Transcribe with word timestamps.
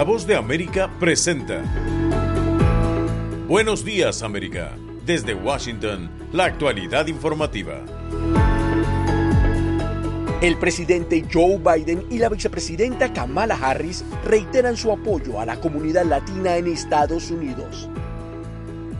La 0.00 0.04
voz 0.04 0.26
de 0.26 0.34
América 0.34 0.90
presenta. 0.98 1.62
Buenos 3.46 3.84
días, 3.84 4.22
América. 4.22 4.74
Desde 5.04 5.34
Washington, 5.34 6.10
la 6.32 6.46
actualidad 6.46 7.06
informativa. 7.06 7.84
El 10.40 10.56
presidente 10.56 11.22
Joe 11.30 11.58
Biden 11.58 12.06
y 12.08 12.16
la 12.16 12.30
vicepresidenta 12.30 13.12
Kamala 13.12 13.58
Harris 13.60 14.02
reiteran 14.24 14.78
su 14.78 14.90
apoyo 14.90 15.38
a 15.38 15.44
la 15.44 15.60
comunidad 15.60 16.06
latina 16.06 16.56
en 16.56 16.68
Estados 16.68 17.30
Unidos. 17.30 17.90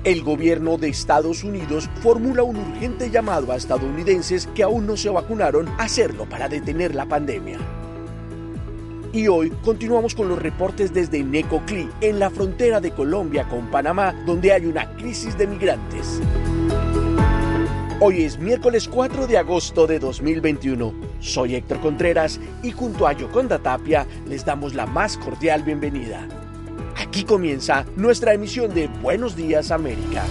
El 0.04 0.22
gobierno 0.22 0.76
de 0.76 0.90
Estados 0.90 1.44
Unidos 1.44 1.88
formula 2.02 2.42
un 2.42 2.58
urgente 2.58 3.08
llamado 3.08 3.52
a 3.52 3.56
estadounidenses 3.56 4.50
que 4.54 4.64
aún 4.64 4.86
no 4.86 4.98
se 4.98 5.08
vacunaron 5.08 5.66
a 5.78 5.84
hacerlo 5.84 6.28
para 6.28 6.50
detener 6.50 6.94
la 6.94 7.06
pandemia. 7.06 7.79
Y 9.12 9.26
hoy 9.26 9.50
continuamos 9.64 10.14
con 10.14 10.28
los 10.28 10.38
reportes 10.38 10.94
desde 10.94 11.24
Necoclí, 11.24 11.88
en 12.00 12.20
la 12.20 12.30
frontera 12.30 12.80
de 12.80 12.92
Colombia 12.92 13.48
con 13.48 13.68
Panamá, 13.68 14.14
donde 14.24 14.52
hay 14.52 14.66
una 14.66 14.94
crisis 14.94 15.36
de 15.36 15.48
migrantes. 15.48 16.20
Hoy 18.00 18.22
es 18.22 18.38
miércoles 18.38 18.88
4 18.88 19.26
de 19.26 19.36
agosto 19.36 19.88
de 19.88 19.98
2021. 19.98 20.94
Soy 21.18 21.56
Héctor 21.56 21.80
Contreras 21.80 22.38
y 22.62 22.70
junto 22.70 23.08
a 23.08 23.12
Yoconda 23.12 23.58
Tapia 23.58 24.06
les 24.28 24.44
damos 24.44 24.74
la 24.74 24.86
más 24.86 25.16
cordial 25.16 25.64
bienvenida. 25.64 26.28
Aquí 26.96 27.24
comienza 27.24 27.84
nuestra 27.96 28.32
emisión 28.32 28.72
de 28.72 28.86
Buenos 29.02 29.34
Días 29.34 29.72
América. 29.72 30.24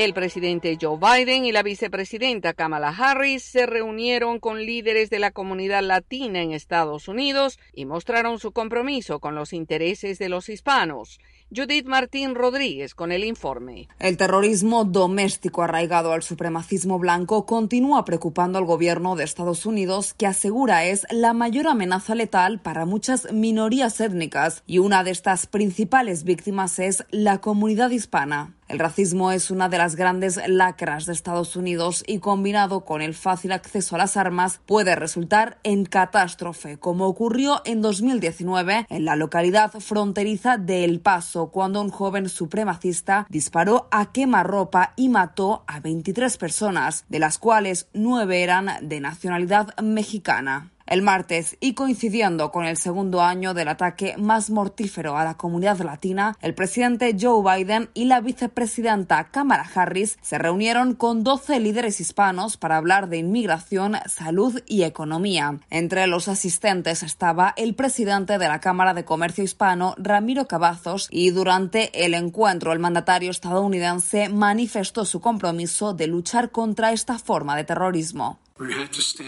El 0.00 0.14
presidente 0.14 0.78
Joe 0.80 0.96
Biden 0.98 1.44
y 1.44 1.52
la 1.52 1.62
vicepresidenta 1.62 2.54
Kamala 2.54 2.88
Harris 2.88 3.42
se 3.42 3.66
reunieron 3.66 4.40
con 4.40 4.64
líderes 4.64 5.10
de 5.10 5.18
la 5.18 5.30
comunidad 5.30 5.82
latina 5.82 6.40
en 6.40 6.52
Estados 6.52 7.06
Unidos 7.06 7.58
y 7.74 7.84
mostraron 7.84 8.38
su 8.38 8.52
compromiso 8.52 9.20
con 9.20 9.34
los 9.34 9.52
intereses 9.52 10.18
de 10.18 10.30
los 10.30 10.48
hispanos. 10.48 11.20
Judith 11.54 11.86
Martín 11.86 12.36
Rodríguez 12.36 12.94
con 12.94 13.10
el 13.10 13.24
informe. 13.24 13.88
El 13.98 14.16
terrorismo 14.16 14.84
doméstico 14.84 15.62
arraigado 15.62 16.12
al 16.12 16.22
supremacismo 16.22 17.00
blanco 17.00 17.44
continúa 17.44 18.04
preocupando 18.04 18.56
al 18.56 18.64
gobierno 18.64 19.16
de 19.16 19.24
Estados 19.24 19.66
Unidos, 19.66 20.14
que 20.14 20.28
asegura 20.28 20.84
es 20.84 21.08
la 21.10 21.32
mayor 21.32 21.66
amenaza 21.66 22.14
letal 22.14 22.60
para 22.60 22.86
muchas 22.86 23.32
minorías 23.32 24.00
étnicas 24.00 24.62
y 24.64 24.78
una 24.78 25.02
de 25.02 25.10
estas 25.10 25.48
principales 25.48 26.22
víctimas 26.22 26.78
es 26.78 27.04
la 27.10 27.40
comunidad 27.40 27.90
hispana. 27.90 28.54
El 28.70 28.78
racismo 28.78 29.32
es 29.32 29.50
una 29.50 29.68
de 29.68 29.78
las 29.78 29.96
grandes 29.96 30.40
lacras 30.46 31.04
de 31.04 31.12
Estados 31.12 31.56
Unidos 31.56 32.04
y 32.06 32.20
combinado 32.20 32.84
con 32.84 33.02
el 33.02 33.14
fácil 33.14 33.50
acceso 33.50 33.96
a 33.96 33.98
las 33.98 34.16
armas 34.16 34.60
puede 34.64 34.94
resultar 34.94 35.58
en 35.64 35.84
catástrofe, 35.84 36.78
como 36.78 37.08
ocurrió 37.08 37.62
en 37.64 37.82
2019 37.82 38.86
en 38.88 39.04
la 39.04 39.16
localidad 39.16 39.72
fronteriza 39.72 40.56
de 40.56 40.84
El 40.84 41.00
Paso, 41.00 41.39
cuando 41.48 41.80
un 41.80 41.90
joven 41.90 42.28
supremacista 42.28 43.26
disparó 43.28 43.88
a 43.90 44.12
quemarropa 44.12 44.92
y 44.96 45.08
mató 45.08 45.64
a 45.66 45.80
23 45.80 46.36
personas, 46.36 47.04
de 47.08 47.18
las 47.18 47.38
cuales 47.38 47.88
nueve 47.92 48.42
eran 48.42 48.68
de 48.82 49.00
nacionalidad 49.00 49.76
mexicana 49.80 50.70
el 50.90 51.02
martes 51.02 51.56
y 51.60 51.74
coincidiendo 51.74 52.50
con 52.50 52.66
el 52.66 52.76
segundo 52.76 53.22
año 53.22 53.54
del 53.54 53.68
ataque 53.68 54.16
más 54.18 54.50
mortífero 54.50 55.16
a 55.16 55.24
la 55.24 55.36
comunidad 55.36 55.78
latina, 55.78 56.36
el 56.42 56.54
presidente 56.54 57.16
Joe 57.18 57.42
Biden 57.42 57.88
y 57.94 58.04
la 58.04 58.20
vicepresidenta 58.20 59.30
Kamala 59.30 59.70
Harris 59.74 60.18
se 60.20 60.36
reunieron 60.36 60.94
con 60.94 61.22
12 61.24 61.60
líderes 61.60 62.00
hispanos 62.00 62.56
para 62.56 62.76
hablar 62.76 63.08
de 63.08 63.18
inmigración, 63.18 63.96
salud 64.06 64.60
y 64.66 64.82
economía. 64.82 65.60
Entre 65.70 66.06
los 66.08 66.26
asistentes 66.26 67.04
estaba 67.04 67.54
el 67.56 67.74
presidente 67.74 68.38
de 68.38 68.48
la 68.48 68.60
Cámara 68.60 68.92
de 68.92 69.04
Comercio 69.04 69.44
Hispano, 69.44 69.94
Ramiro 69.96 70.48
Cavazos, 70.48 71.06
y 71.10 71.30
durante 71.30 72.04
el 72.04 72.14
encuentro 72.14 72.72
el 72.72 72.80
mandatario 72.80 73.30
estadounidense 73.30 74.28
manifestó 74.28 75.04
su 75.04 75.20
compromiso 75.20 75.94
de 75.94 76.08
luchar 76.08 76.50
contra 76.50 76.92
esta 76.92 77.18
forma 77.18 77.56
de 77.56 77.64
terrorismo. 77.64 78.40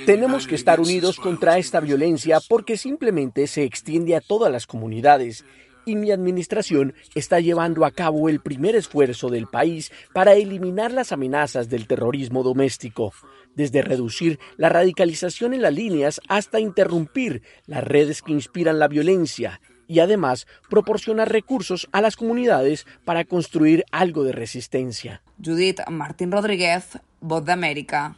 Tenemos 0.06 0.46
que 0.46 0.54
estar 0.54 0.80
unidos 0.80 1.18
contra 1.18 1.58
esta 1.58 1.80
violencia 1.80 2.38
porque 2.48 2.76
simplemente 2.76 3.46
se 3.46 3.64
extiende 3.64 4.14
a 4.14 4.20
todas 4.20 4.52
las 4.52 4.66
comunidades 4.66 5.44
y 5.84 5.96
mi 5.96 6.10
administración 6.10 6.94
está 7.14 7.40
llevando 7.40 7.84
a 7.84 7.90
cabo 7.90 8.28
el 8.28 8.40
primer 8.40 8.76
esfuerzo 8.76 9.30
del 9.30 9.46
país 9.46 9.90
para 10.12 10.34
eliminar 10.34 10.92
las 10.92 11.12
amenazas 11.12 11.68
del 11.68 11.86
terrorismo 11.86 12.42
doméstico, 12.42 13.12
desde 13.54 13.82
reducir 13.82 14.38
la 14.56 14.68
radicalización 14.68 15.54
en 15.54 15.62
las 15.62 15.74
líneas 15.74 16.20
hasta 16.28 16.60
interrumpir 16.60 17.42
las 17.66 17.84
redes 17.84 18.22
que 18.22 18.32
inspiran 18.32 18.78
la 18.78 18.88
violencia 18.88 19.60
y 19.88 20.00
además 20.00 20.46
proporcionar 20.70 21.30
recursos 21.30 21.88
a 21.92 22.00
las 22.00 22.16
comunidades 22.16 22.86
para 23.04 23.24
construir 23.24 23.84
algo 23.90 24.24
de 24.24 24.32
resistencia. 24.32 25.22
Judith 25.44 25.80
Martín 25.90 26.32
Rodríguez, 26.32 26.98
Voz 27.20 27.44
de 27.44 27.52
América. 27.52 28.16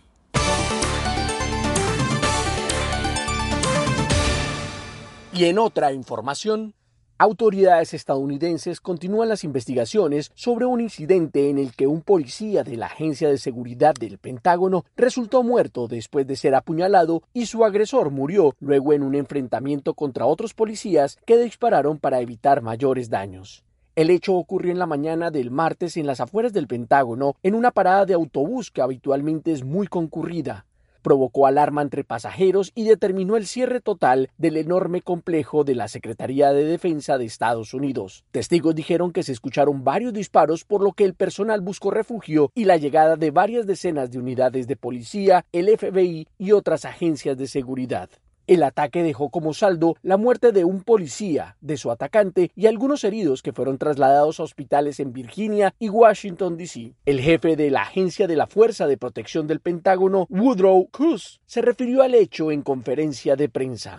Y 5.37 5.47
en 5.47 5.59
otra 5.59 5.93
información, 5.93 6.75
autoridades 7.19 7.93
estadounidenses 7.93 8.81
continúan 8.81 9.28
las 9.28 9.43
investigaciones 9.43 10.31
sobre 10.37 10.65
un 10.65 10.81
incidente 10.81 11.50
en 11.50 11.59
el 11.59 11.75
que 11.75 11.89
un 11.89 12.03
policía 12.03 12.62
de 12.62 12.77
la 12.77 12.87
Agencia 12.87 13.28
de 13.28 13.39
Seguridad 13.39 13.97
del 13.99 14.19
Pentágono 14.19 14.84
resultó 14.97 15.43
muerto 15.43 15.89
después 15.89 16.25
de 16.28 16.37
ser 16.37 16.55
apuñalado 16.55 17.25
y 17.33 17.47
su 17.47 17.65
agresor 17.65 18.12
murió 18.12 18.55
luego 18.61 18.93
en 18.93 19.03
un 19.03 19.17
enfrentamiento 19.17 19.95
contra 19.95 20.25
otros 20.25 20.55
policías 20.55 21.19
que 21.27 21.37
dispararon 21.37 21.99
para 21.99 22.21
evitar 22.21 22.62
mayores 22.62 23.11
daños. 23.11 23.65
El 23.97 24.11
hecho 24.11 24.34
ocurrió 24.34 24.71
en 24.71 24.78
la 24.78 24.87
mañana 24.87 25.33
del 25.33 25.51
martes 25.51 25.97
en 25.97 26.06
las 26.06 26.21
afueras 26.21 26.53
del 26.53 26.69
Pentágono, 26.69 27.34
en 27.43 27.56
una 27.56 27.72
parada 27.72 28.06
de 28.06 28.15
autobús 28.15 28.71
que 28.71 28.83
habitualmente 28.83 29.51
es 29.51 29.65
muy 29.65 29.89
concurrida 29.89 30.65
provocó 31.04 31.47
alarma 31.47 31.82
entre 31.82 32.03
pasajeros 32.03 32.72
y 32.75 32.84
determinó 32.84 33.37
el 33.37 33.47
cierre 33.47 33.81
total 33.81 34.31
del 34.38 34.56
enorme 34.56 35.03
complejo 35.03 35.62
de 35.62 35.76
la 35.76 35.87
Secretaría 35.87 36.53
de 36.53 36.65
Defensa 36.65 37.19
de 37.19 37.26
Estados 37.26 37.75
Unidos. 37.75 38.25
Testigos 38.32 38.75
dijeron 38.75 39.12
que 39.12 39.22
se 39.22 39.32
escucharon 39.32 39.84
varios 39.84 40.15
disparos 40.15 40.65
por 40.65 40.82
lo 40.82 40.92
que 40.92 41.04
el 41.04 41.15
personal 41.15 41.60
buscó 41.60 41.91
refugio 41.91 42.50
y 42.54 42.65
la 42.65 42.78
llegada 42.78 43.16
de 43.16 43.31
varias 43.31 43.66
decenas 43.66 44.10
de 44.10 44.19
unidades 44.19 44.66
de 44.66 44.76
policía, 44.76 45.44
el 45.53 45.69
FBI 45.69 46.26
y 46.38 46.53
otras 46.53 46.87
agencias 46.87 47.36
de 47.36 47.47
seguridad. 47.47 48.09
El 48.47 48.62
ataque 48.62 49.03
dejó 49.03 49.31
como 49.31 49.55
saldo 49.55 49.97
la 50.03 50.19
muerte 50.19 50.53
de 50.53 50.65
un 50.65 50.82
policía, 50.82 51.56
de 51.62 51.78
su 51.78 51.91
atacante 51.91 52.50
y 52.55 52.66
algunos 52.66 53.03
heridos 53.05 53.41
que 53.41 53.55
fueron 53.55 53.78
trasladados 53.78 54.38
a 54.38 54.43
hospitales 54.43 55.00
en 55.00 55.15
Virginia 55.15 55.75
y 55.78 55.88
Washington, 55.88 56.59
D.C. 56.59 56.93
El 57.06 57.21
jefe 57.21 57.56
de 57.56 57.71
la 57.71 57.83
Agencia 57.83 58.27
de 58.27 58.37
la 58.37 58.47
Fuerza 58.47 58.87
de 58.87 58.99
Protección 58.99 59.47
del 59.47 59.60
Pentágono, 59.60 60.27
Woodrow 60.28 60.88
Cruz, 60.91 61.41
se 61.47 61.62
refirió 61.62 62.03
al 62.03 62.15
hecho 62.15 62.50
en 62.50 62.60
conferencia 62.60 63.34
de 63.34 63.49
prensa. 63.49 63.99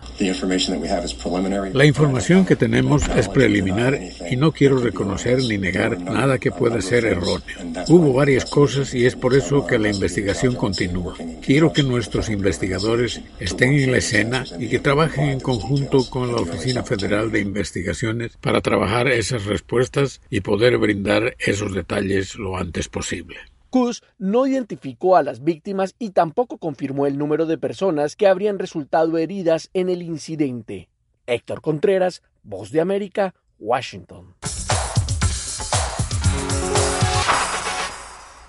La 1.72 1.84
información 1.84 2.46
que 2.46 2.54
tenemos 2.54 3.02
es 3.16 3.28
preliminar 3.28 3.98
y 4.30 4.36
no 4.36 4.52
quiero 4.52 4.78
reconocer 4.78 5.38
ni 5.38 5.58
negar 5.58 6.00
nada 6.00 6.38
que 6.38 6.52
pueda 6.52 6.80
ser 6.80 7.04
erróneo. 7.04 7.84
Hubo 7.88 8.12
varias 8.12 8.44
cosas 8.44 8.94
y 8.94 9.06
es 9.06 9.16
por 9.16 9.34
eso 9.34 9.66
que 9.66 9.78
la 9.78 9.88
investigación 9.88 10.54
continúa. 10.54 11.14
Quiero 11.42 11.72
que 11.72 11.82
nuestros 11.82 12.28
investigadores 12.28 13.20
estén 13.40 13.72
en 13.72 13.90
la 13.90 13.98
escena 13.98 14.35
y 14.58 14.68
que 14.68 14.78
trabajen 14.78 15.28
en 15.28 15.40
conjunto 15.40 16.08
con 16.10 16.32
la 16.32 16.40
Oficina 16.40 16.82
Federal 16.82 17.30
de 17.30 17.40
Investigaciones 17.40 18.36
para 18.38 18.60
trabajar 18.60 19.08
esas 19.08 19.44
respuestas 19.44 20.20
y 20.30 20.40
poder 20.40 20.78
brindar 20.78 21.36
esos 21.38 21.74
detalles 21.74 22.36
lo 22.36 22.56
antes 22.56 22.88
posible. 22.88 23.36
Kuz 23.70 24.02
no 24.18 24.46
identificó 24.46 25.16
a 25.16 25.22
las 25.22 25.42
víctimas 25.42 25.94
y 25.98 26.10
tampoco 26.10 26.58
confirmó 26.58 27.06
el 27.06 27.18
número 27.18 27.46
de 27.46 27.58
personas 27.58 28.16
que 28.16 28.26
habrían 28.26 28.58
resultado 28.58 29.18
heridas 29.18 29.70
en 29.74 29.88
el 29.88 30.02
incidente. 30.02 30.88
Héctor 31.26 31.60
Contreras, 31.60 32.22
Voz 32.42 32.70
de 32.70 32.80
América, 32.80 33.34
Washington. 33.58 34.34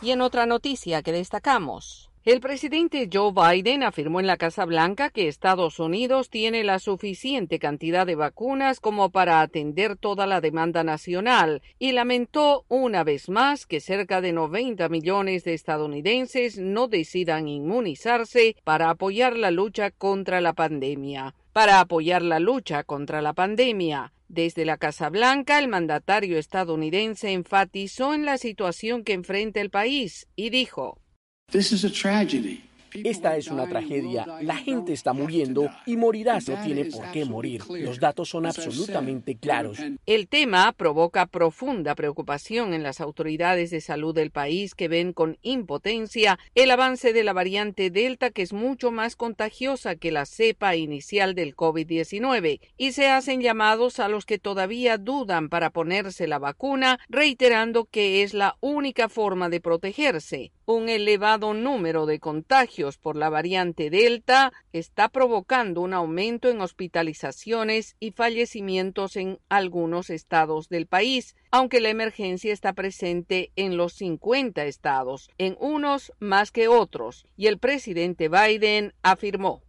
Y 0.01 0.11
en 0.11 0.21
otra 0.21 0.45
noticia 0.45 1.01
que 1.01 1.11
destacamos, 1.11 2.11
el 2.33 2.41
presidente 2.41 3.07
Joe 3.09 3.31
Biden 3.31 3.83
afirmó 3.83 4.19
en 4.19 4.27
la 4.27 4.35
Casa 4.35 4.65
Blanca 4.65 5.09
que 5.09 5.29
Estados 5.29 5.79
Unidos 5.79 6.29
tiene 6.29 6.65
la 6.65 6.77
suficiente 6.79 7.57
cantidad 7.57 8.05
de 8.05 8.15
vacunas 8.15 8.81
como 8.81 9.11
para 9.11 9.39
atender 9.39 9.95
toda 9.95 10.27
la 10.27 10.41
demanda 10.41 10.83
nacional 10.83 11.61
y 11.79 11.93
lamentó 11.93 12.65
una 12.67 13.05
vez 13.05 13.29
más 13.29 13.65
que 13.65 13.79
cerca 13.79 14.19
de 14.19 14.33
90 14.33 14.89
millones 14.89 15.45
de 15.45 15.53
estadounidenses 15.53 16.57
no 16.57 16.89
decidan 16.89 17.47
inmunizarse 17.47 18.57
para 18.65 18.89
apoyar 18.89 19.37
la 19.37 19.49
lucha 19.49 19.91
contra 19.91 20.41
la 20.41 20.51
pandemia. 20.51 21.33
Para 21.53 21.79
apoyar 21.79 22.23
la 22.23 22.41
lucha 22.41 22.83
contra 22.83 23.21
la 23.21 23.31
pandemia, 23.31 24.11
desde 24.27 24.65
la 24.65 24.75
Casa 24.75 25.09
Blanca, 25.09 25.59
el 25.59 25.69
mandatario 25.69 26.37
estadounidense 26.37 27.31
enfatizó 27.31 28.13
en 28.13 28.25
la 28.25 28.37
situación 28.37 29.05
que 29.05 29.13
enfrenta 29.13 29.61
el 29.61 29.69
país 29.69 30.27
y 30.35 30.49
dijo 30.49 30.99
Esta 32.93 33.37
es 33.37 33.47
una 33.47 33.67
tragedia. 33.69 34.25
La 34.41 34.57
gente 34.57 34.91
está 34.91 35.13
muriendo 35.13 35.69
y 35.85 35.95
morirá 35.95 36.41
si 36.41 36.51
no 36.51 36.61
tiene 36.61 36.85
por 36.85 37.09
qué 37.11 37.23
morir. 37.23 37.63
Los 37.69 38.01
datos 38.01 38.27
son 38.27 38.45
absolutamente 38.45 39.37
claros. 39.37 39.77
El 40.05 40.27
tema 40.27 40.73
provoca 40.73 41.25
profunda 41.25 41.95
preocupación 41.95 42.73
en 42.73 42.83
las 42.83 42.99
autoridades 42.99 43.71
de 43.71 43.79
salud 43.79 44.13
del 44.13 44.31
país 44.31 44.75
que 44.75 44.89
ven 44.89 45.13
con 45.13 45.37
impotencia 45.41 46.37
el 46.53 46.69
avance 46.69 47.13
de 47.13 47.23
la 47.23 47.31
variante 47.31 47.91
Delta 47.91 48.29
que 48.29 48.41
es 48.41 48.51
mucho 48.51 48.91
más 48.91 49.15
contagiosa 49.15 49.95
que 49.95 50.11
la 50.11 50.25
cepa 50.25 50.75
inicial 50.75 51.33
del 51.33 51.55
COVID-19 51.55 52.59
y 52.77 52.91
se 52.91 53.07
hacen 53.07 53.39
llamados 53.39 54.01
a 54.01 54.09
los 54.09 54.25
que 54.25 54.37
todavía 54.37 54.97
dudan 54.97 55.47
para 55.47 55.69
ponerse 55.69 56.27
la 56.27 56.39
vacuna, 56.39 56.99
reiterando 57.07 57.85
que 57.85 58.23
es 58.23 58.33
la 58.33 58.57
única 58.59 59.07
forma 59.07 59.47
de 59.47 59.61
protegerse. 59.61 60.51
Un 60.69 60.89
elevado 60.89 61.53
número 61.53 62.05
de 62.05 62.19
contagios 62.19 62.97
por 62.97 63.15
la 63.15 63.29
variante 63.29 63.89
Delta 63.89 64.51
está 64.73 65.07
provocando 65.07 65.79
un 65.79 65.93
aumento 65.93 66.49
en 66.49 66.59
hospitalizaciones 66.59 67.95
y 68.01 68.11
fallecimientos 68.11 69.15
en 69.15 69.39
algunos 69.47 70.09
estados 70.09 70.67
del 70.67 70.85
país, 70.85 71.37
aunque 71.51 71.79
la 71.79 71.87
emergencia 71.87 72.51
está 72.51 72.73
presente 72.73 73.53
en 73.55 73.77
los 73.77 73.93
50 73.93 74.65
estados, 74.65 75.29
en 75.37 75.55
unos 75.61 76.11
más 76.19 76.51
que 76.51 76.67
otros, 76.67 77.25
y 77.37 77.47
el 77.47 77.59
presidente 77.59 78.27
Biden 78.27 78.91
afirmó. 79.03 79.61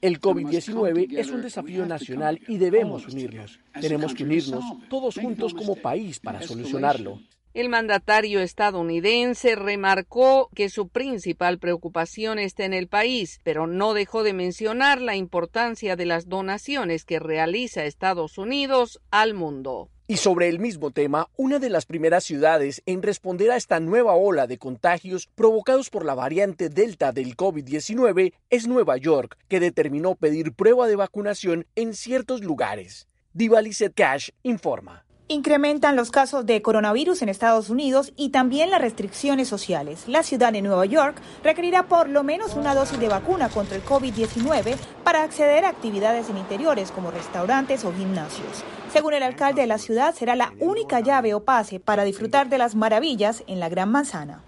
El 0.00 0.18
COVID-19 0.18 1.18
es 1.18 1.28
un 1.28 1.42
desafío 1.42 1.84
nacional 1.84 2.40
y 2.48 2.56
debemos 2.56 3.06
unirnos. 3.06 3.60
Tenemos 3.78 4.14
que 4.14 4.24
unirnos 4.24 4.64
todos 4.88 5.16
juntos 5.16 5.52
como 5.52 5.76
país 5.76 6.20
para 6.20 6.40
solucionarlo. 6.40 7.20
El 7.52 7.68
mandatario 7.68 8.40
estadounidense 8.40 9.56
remarcó 9.56 10.50
que 10.54 10.68
su 10.68 10.86
principal 10.86 11.58
preocupación 11.58 12.38
está 12.38 12.64
en 12.64 12.72
el 12.72 12.86
país, 12.86 13.40
pero 13.42 13.66
no 13.66 13.92
dejó 13.92 14.22
de 14.22 14.32
mencionar 14.32 15.00
la 15.00 15.16
importancia 15.16 15.96
de 15.96 16.06
las 16.06 16.28
donaciones 16.28 17.04
que 17.04 17.18
realiza 17.18 17.84
Estados 17.84 18.38
Unidos 18.38 19.00
al 19.10 19.34
mundo. 19.34 19.90
Y 20.06 20.18
sobre 20.18 20.48
el 20.48 20.60
mismo 20.60 20.92
tema, 20.92 21.28
una 21.36 21.58
de 21.58 21.70
las 21.70 21.86
primeras 21.86 22.22
ciudades 22.22 22.82
en 22.86 23.02
responder 23.02 23.50
a 23.50 23.56
esta 23.56 23.80
nueva 23.80 24.14
ola 24.14 24.46
de 24.46 24.58
contagios 24.58 25.26
provocados 25.26 25.90
por 25.90 26.04
la 26.04 26.14
variante 26.14 26.68
Delta 26.68 27.10
del 27.10 27.36
COVID-19 27.36 28.32
es 28.50 28.68
Nueva 28.68 28.96
York, 28.96 29.36
que 29.48 29.58
determinó 29.58 30.14
pedir 30.14 30.52
prueba 30.52 30.86
de 30.86 30.94
vacunación 30.94 31.66
en 31.74 31.94
ciertos 31.94 32.44
lugares. 32.44 33.08
Divalicet 33.32 33.92
Cash 33.92 34.30
informa. 34.44 35.04
Incrementan 35.32 35.94
los 35.94 36.10
casos 36.10 36.44
de 36.44 36.60
coronavirus 36.60 37.22
en 37.22 37.28
Estados 37.28 37.70
Unidos 37.70 38.12
y 38.16 38.30
también 38.30 38.68
las 38.68 38.80
restricciones 38.80 39.46
sociales. 39.46 40.08
La 40.08 40.24
ciudad 40.24 40.52
de 40.52 40.60
Nueva 40.60 40.86
York 40.86 41.18
requerirá 41.44 41.86
por 41.86 42.08
lo 42.08 42.24
menos 42.24 42.56
una 42.56 42.74
dosis 42.74 42.98
de 42.98 43.06
vacuna 43.06 43.48
contra 43.48 43.76
el 43.76 43.84
COVID-19 43.84 44.74
para 45.04 45.22
acceder 45.22 45.64
a 45.64 45.68
actividades 45.68 46.28
en 46.30 46.36
interiores 46.36 46.90
como 46.90 47.12
restaurantes 47.12 47.84
o 47.84 47.92
gimnasios. 47.92 48.64
Según 48.92 49.14
el 49.14 49.22
alcalde 49.22 49.60
de 49.60 49.68
la 49.68 49.78
ciudad, 49.78 50.16
será 50.16 50.34
la 50.34 50.52
única 50.58 50.98
llave 50.98 51.32
o 51.32 51.44
pase 51.44 51.78
para 51.78 52.02
disfrutar 52.02 52.48
de 52.48 52.58
las 52.58 52.74
maravillas 52.74 53.44
en 53.46 53.60
la 53.60 53.68
Gran 53.68 53.92
Manzana. 53.92 54.42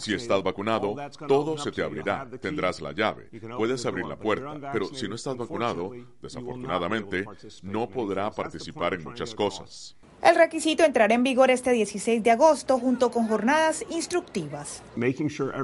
Si 0.00 0.12
estás 0.12 0.42
vacunado, 0.42 0.96
todo 1.28 1.56
se 1.56 1.72
te 1.72 1.82
abrirá. 1.82 2.28
Tendrás 2.42 2.82
la 2.82 2.92
llave. 2.92 3.30
Puedes 3.56 3.86
abrir 3.86 4.04
la 4.04 4.16
puerta. 4.16 4.70
Pero 4.70 4.84
si 4.92 5.08
no 5.08 5.14
estás 5.14 5.38
vacunado, 5.38 5.92
desafortunadamente, 6.20 7.24
no 7.62 7.88
podrá 7.88 8.30
participar 8.30 8.92
en 8.92 9.04
muchas 9.04 9.34
cosas. 9.34 9.96
El 10.22 10.34
requisito 10.34 10.84
entrará 10.84 11.14
en 11.14 11.22
vigor 11.22 11.50
este 11.50 11.72
16 11.72 12.22
de 12.22 12.30
agosto 12.30 12.78
junto 12.78 13.10
con 13.10 13.26
jornadas 13.26 13.84
instructivas. 13.90 14.82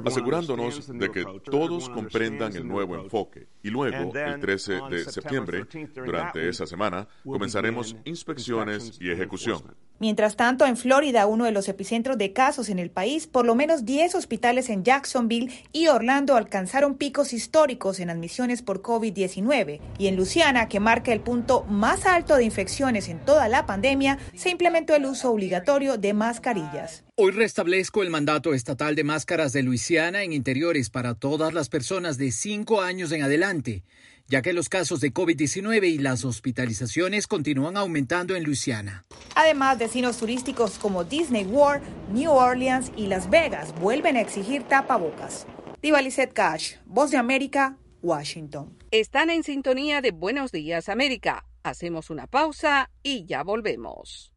Asegurándonos 0.03 0.87
de 0.87 1.11
que 1.11 1.25
todos 1.43 1.89
comprendan 1.89 2.55
el 2.55 2.67
nuevo 2.67 2.95
enfoque. 2.95 3.47
Y 3.61 3.69
luego, 3.69 4.11
el 4.15 4.39
13 4.39 4.79
de 4.89 5.05
septiembre, 5.05 5.65
durante 5.93 6.49
esa 6.49 6.65
semana, 6.65 7.07
comenzaremos 7.23 7.95
inspecciones 8.05 8.97
y 8.99 9.11
ejecución. 9.11 9.61
Mientras 9.99 10.35
tanto, 10.35 10.65
en 10.65 10.77
Florida, 10.77 11.25
uno 11.25 11.45
de 11.45 11.51
los 11.51 11.67
epicentros 11.67 12.17
de 12.19 12.31
casos 12.31 12.69
en 12.69 12.77
el 12.77 12.91
país, 12.91 13.25
por 13.25 13.45
lo 13.45 13.55
menos 13.55 13.83
10 13.83 14.13
hospitales 14.13 14.69
en 14.69 14.83
Jacksonville 14.83 15.51
y 15.73 15.87
Orlando 15.87 16.35
alcanzaron 16.35 16.95
picos 16.95 17.33
históricos 17.33 17.99
en 17.99 18.11
admisiones 18.11 18.61
por 18.61 18.83
COVID-19. 18.83 19.79
Y 19.97 20.07
en 20.07 20.15
Luciana, 20.15 20.67
que 20.67 20.79
marca 20.79 21.11
el 21.11 21.21
punto 21.21 21.63
más 21.63 22.05
alto 22.05 22.35
de 22.35 22.43
infecciones 22.43 23.09
en 23.09 23.19
toda 23.25 23.47
la 23.47 23.65
pandemia, 23.65 24.19
se 24.35 24.51
implementó 24.51 24.95
el 24.95 25.05
uso 25.05 25.31
obligatorio 25.31 25.97
de 25.97 26.13
mascarillas. 26.13 27.03
Hoy 27.15 27.31
restablezco 27.31 28.03
el 28.03 28.11
mandato 28.11 28.53
estatal 28.53 28.95
de 28.95 29.03
máscaras 29.03 29.51
de 29.51 29.63
Luisiana 29.63 30.21
en 30.21 30.33
interiores 30.33 30.91
para 30.91 31.15
todas 31.15 31.53
las 31.53 31.69
personas 31.69 32.19
de 32.19 32.31
5 32.31 32.81
años 32.81 33.11
en 33.11 33.23
adelante 33.23 33.83
ya 34.27 34.41
que 34.41 34.53
los 34.53 34.69
casos 34.69 34.99
de 34.99 35.13
COVID-19 35.13 35.89
y 35.89 35.97
las 35.97 36.25
hospitalizaciones 36.25 37.27
continúan 37.27 37.77
aumentando 37.77 38.35
en 38.35 38.43
Luisiana. 38.43 39.03
Además, 39.35 39.79
destinos 39.79 40.17
turísticos 40.17 40.77
como 40.77 41.03
Disney 41.03 41.45
World, 41.45 41.83
New 42.11 42.31
Orleans 42.31 42.91
y 42.95 43.07
Las 43.07 43.29
Vegas 43.29 43.73
vuelven 43.79 44.17
a 44.17 44.21
exigir 44.21 44.63
tapabocas. 44.63 45.45
Diva 45.81 45.99
Cash, 46.33 46.75
Voz 46.85 47.11
de 47.11 47.17
América, 47.17 47.77
Washington. 48.01 48.77
Están 48.91 49.29
en 49.29 49.43
sintonía 49.43 50.01
de 50.01 50.11
Buenos 50.11 50.51
Días 50.51 50.89
América. 50.89 51.45
Hacemos 51.63 52.09
una 52.09 52.27
pausa 52.27 52.89
y 53.03 53.25
ya 53.25 53.43
volvemos. 53.43 54.36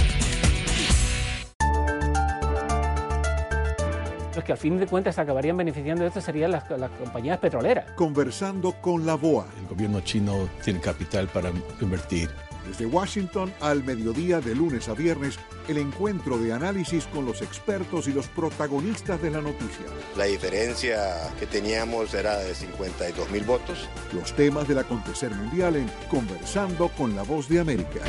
Los 4.35 4.43
que 4.43 4.51
al 4.51 4.57
fin 4.57 4.79
de 4.79 4.87
cuentas 4.87 5.19
acabarían 5.19 5.57
beneficiando 5.57 6.03
de 6.03 6.07
esto 6.07 6.21
serían 6.21 6.51
las, 6.51 6.69
las, 6.69 6.91
compañías 6.91 7.37
petroleras. 7.39 7.91
Conversando 7.91 8.73
con 8.81 9.05
la 9.05 9.15
BOA. 9.15 9.45
El 9.59 9.67
gobierno 9.67 9.99
chino 10.01 10.47
tiene 10.63 10.79
capital 10.79 11.27
para 11.27 11.51
invertir. 11.81 12.29
Desde 12.67 12.85
Washington 12.85 13.51
al 13.59 13.83
mediodía 13.83 14.39
de 14.39 14.55
lunes 14.55 14.87
a 14.87 14.93
viernes, 14.93 15.39
el 15.67 15.77
encuentro 15.77 16.37
de 16.37 16.53
análisis 16.53 17.05
con 17.07 17.25
los 17.25 17.41
expertos 17.41 18.07
y 18.07 18.13
los 18.13 18.27
protagonistas 18.27 19.21
de 19.21 19.31
la 19.31 19.41
noticia. 19.41 19.85
La 20.15 20.25
diferencia 20.25 21.29
que 21.39 21.47
teníamos 21.47 22.13
era 22.13 22.37
de 22.37 22.53
52 22.53 23.31
mil 23.31 23.43
votos. 23.43 23.89
Los 24.13 24.33
temas 24.35 24.67
del 24.67 24.77
acontecer 24.77 25.31
mundial 25.31 25.75
en 25.75 25.89
Conversando 26.09 26.89
con 26.89 27.15
la 27.15 27.23
Voz 27.23 27.49
de 27.49 27.59
América. 27.59 28.01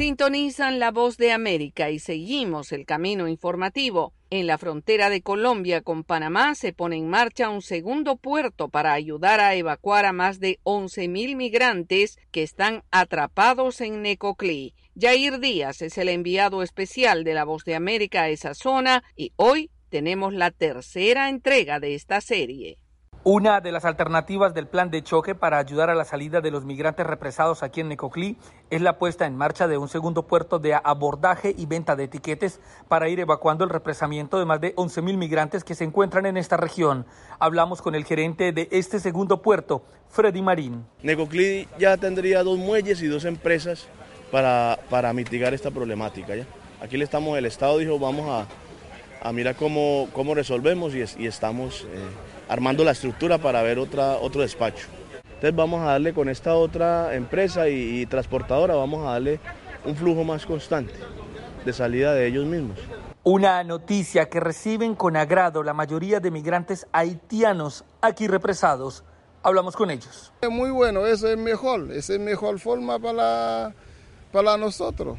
Sintonizan 0.00 0.78
la 0.78 0.92
voz 0.92 1.18
de 1.18 1.30
América 1.30 1.90
y 1.90 1.98
seguimos 1.98 2.72
el 2.72 2.86
camino 2.86 3.28
informativo. 3.28 4.14
En 4.30 4.46
la 4.46 4.56
frontera 4.56 5.10
de 5.10 5.20
Colombia 5.20 5.82
con 5.82 6.04
Panamá 6.04 6.54
se 6.54 6.72
pone 6.72 6.96
en 6.96 7.10
marcha 7.10 7.50
un 7.50 7.60
segundo 7.60 8.16
puerto 8.16 8.70
para 8.70 8.94
ayudar 8.94 9.40
a 9.40 9.54
evacuar 9.56 10.06
a 10.06 10.14
más 10.14 10.40
de 10.40 10.58
11.000 10.64 11.36
migrantes 11.36 12.18
que 12.30 12.42
están 12.42 12.82
atrapados 12.90 13.82
en 13.82 14.00
Necoclí. 14.00 14.74
Jair 14.98 15.38
Díaz 15.38 15.82
es 15.82 15.98
el 15.98 16.08
enviado 16.08 16.62
especial 16.62 17.22
de 17.22 17.34
la 17.34 17.44
voz 17.44 17.64
de 17.66 17.74
América 17.74 18.22
a 18.22 18.28
esa 18.30 18.54
zona 18.54 19.04
y 19.16 19.34
hoy 19.36 19.70
tenemos 19.90 20.32
la 20.32 20.50
tercera 20.50 21.28
entrega 21.28 21.78
de 21.78 21.94
esta 21.94 22.22
serie. 22.22 22.78
Una 23.22 23.60
de 23.60 23.70
las 23.70 23.84
alternativas 23.84 24.54
del 24.54 24.66
plan 24.66 24.90
de 24.90 25.02
choque 25.02 25.34
para 25.34 25.58
ayudar 25.58 25.90
a 25.90 25.94
la 25.94 26.06
salida 26.06 26.40
de 26.40 26.50
los 26.50 26.64
migrantes 26.64 27.06
represados 27.06 27.62
aquí 27.62 27.82
en 27.82 27.88
Necoclí 27.88 28.38
es 28.70 28.80
la 28.80 28.96
puesta 28.96 29.26
en 29.26 29.36
marcha 29.36 29.68
de 29.68 29.76
un 29.76 29.90
segundo 29.90 30.26
puerto 30.26 30.58
de 30.58 30.72
abordaje 30.72 31.54
y 31.54 31.66
venta 31.66 31.96
de 31.96 32.04
etiquetes 32.04 32.60
para 32.88 33.10
ir 33.10 33.20
evacuando 33.20 33.62
el 33.64 33.68
represamiento 33.68 34.38
de 34.38 34.46
más 34.46 34.62
de 34.62 34.74
11.000 34.74 35.18
migrantes 35.18 35.64
que 35.64 35.74
se 35.74 35.84
encuentran 35.84 36.24
en 36.24 36.38
esta 36.38 36.56
región. 36.56 37.04
Hablamos 37.38 37.82
con 37.82 37.94
el 37.94 38.06
gerente 38.06 38.52
de 38.52 38.68
este 38.70 38.98
segundo 38.98 39.42
puerto, 39.42 39.82
Freddy 40.08 40.40
Marín. 40.40 40.86
Necoclí 41.02 41.68
ya 41.78 41.98
tendría 41.98 42.42
dos 42.42 42.58
muelles 42.58 43.02
y 43.02 43.06
dos 43.06 43.26
empresas 43.26 43.86
para, 44.32 44.78
para 44.88 45.12
mitigar 45.12 45.52
esta 45.52 45.70
problemática. 45.70 46.36
¿ya? 46.36 46.46
Aquí 46.80 46.96
le 46.96 47.04
estamos, 47.04 47.36
el 47.36 47.44
Estado 47.44 47.76
dijo, 47.76 47.98
vamos 47.98 48.30
a, 48.30 49.28
a 49.28 49.30
mirar 49.34 49.56
cómo, 49.56 50.08
cómo 50.14 50.34
resolvemos 50.34 50.94
y, 50.94 51.26
estamos... 51.26 51.86
Eh, 51.92 52.29
armando 52.50 52.82
la 52.82 52.90
estructura 52.90 53.38
para 53.38 53.62
ver 53.62 53.78
otra, 53.78 54.16
otro 54.16 54.42
despacho. 54.42 54.88
Entonces 55.24 55.54
vamos 55.54 55.82
a 55.82 55.92
darle 55.92 56.12
con 56.12 56.28
esta 56.28 56.56
otra 56.56 57.14
empresa 57.14 57.68
y, 57.68 58.04
transportadora, 58.06 58.74
vamos 58.74 59.06
a 59.06 59.12
darle 59.12 59.38
un 59.84 59.94
flujo 59.94 60.24
más 60.24 60.44
constante 60.44 60.92
de 61.64 61.72
salida 61.72 62.12
de 62.12 62.26
ellos 62.26 62.46
mismos. 62.46 62.76
Una 63.22 63.62
noticia 63.62 64.28
que 64.28 64.40
reciben 64.40 64.96
con 64.96 65.16
agrado 65.16 65.62
la 65.62 65.74
mayoría 65.74 66.18
de 66.18 66.32
migrantes 66.32 66.88
haitianos 66.90 67.84
aquí 68.00 68.26
represados. 68.26 69.04
Hablamos 69.44 69.76
con 69.76 69.90
ellos. 69.90 70.32
Es 70.40 70.50
muy 70.50 70.70
bueno, 70.70 71.06
eso 71.06 71.28
es 71.28 71.38
mejor, 71.38 71.92
esa 71.92 72.14
es 72.14 72.20
mejor 72.20 72.58
forma 72.58 72.98
para, 72.98 73.72
para 74.32 74.56
nosotros. 74.56 75.18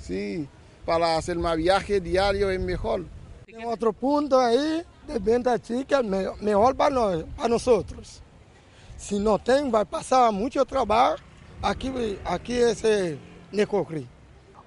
Sí, 0.00 0.46
para 0.86 1.16
hacer 1.16 1.38
más 1.38 1.56
viaje 1.56 2.00
diario 2.00 2.50
es 2.50 2.60
mejor. 2.60 3.04
otro 3.66 3.92
punto 3.92 4.38
ahí 4.38 4.84
de 5.18 5.60
chica, 5.60 6.02
mejor 6.02 6.76
para, 6.76 7.24
para 7.36 7.48
nosotros. 7.48 8.22
Si 8.96 9.18
no 9.18 9.38
tengo, 9.38 9.72
va 9.72 9.80
a 9.80 9.84
pasar 9.84 10.32
mucho 10.32 10.64
trabajo. 10.64 11.16
Aquí, 11.62 12.18
aquí 12.24 12.56
es 12.56 12.84
eh, 12.84 13.18
Necocri. 13.50 14.06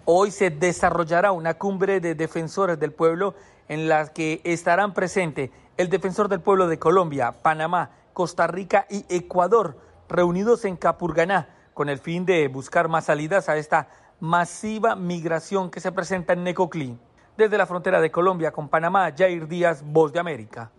Hoy 0.06 0.32
se 0.32 0.50
desarrollará 0.50 1.32
una 1.32 1.56
cumbre 1.56 2.00
de 2.00 2.16
defensores 2.16 2.80
del 2.80 2.92
pueblo 2.92 3.34
en 3.68 3.88
la 3.90 4.08
que 4.08 4.42
estarán 4.44 4.94
presentes 4.94 5.50
el 5.78 5.90
defensor 5.90 6.30
del 6.30 6.42
pueblo 6.42 6.68
de 6.68 6.80
Colombia, 6.80 7.32
Panamá, 7.42 7.92
Costa 8.14 8.48
Rica 8.48 8.86
y 8.90 9.06
Ecuador, 9.10 9.78
reunidos 10.08 10.64
en 10.66 10.78
Capurganá 10.78 11.50
con 11.74 11.90
el 11.90 12.00
fin 12.00 12.26
de 12.26 12.48
buscar 12.48 12.88
más 12.88 13.06
salidas 13.06 13.50
a 13.50 13.58
esta 13.58 13.90
masiva 14.22 14.96
migración 14.96 15.70
que 15.70 15.82
se 15.82 15.92
presenta 15.92 16.34
en 16.34 16.44
Necoclí. 16.44 16.98
Desde 17.38 17.58
la 17.58 17.66
frontera 17.66 18.00
de 18.00 18.12
Colombia 18.12 18.52
con 18.52 18.70
Panamá, 18.70 19.14
Jair 19.16 19.48
Díaz, 19.48 19.84
Voz 19.86 20.14
de 20.14 20.20
América. 20.20 20.72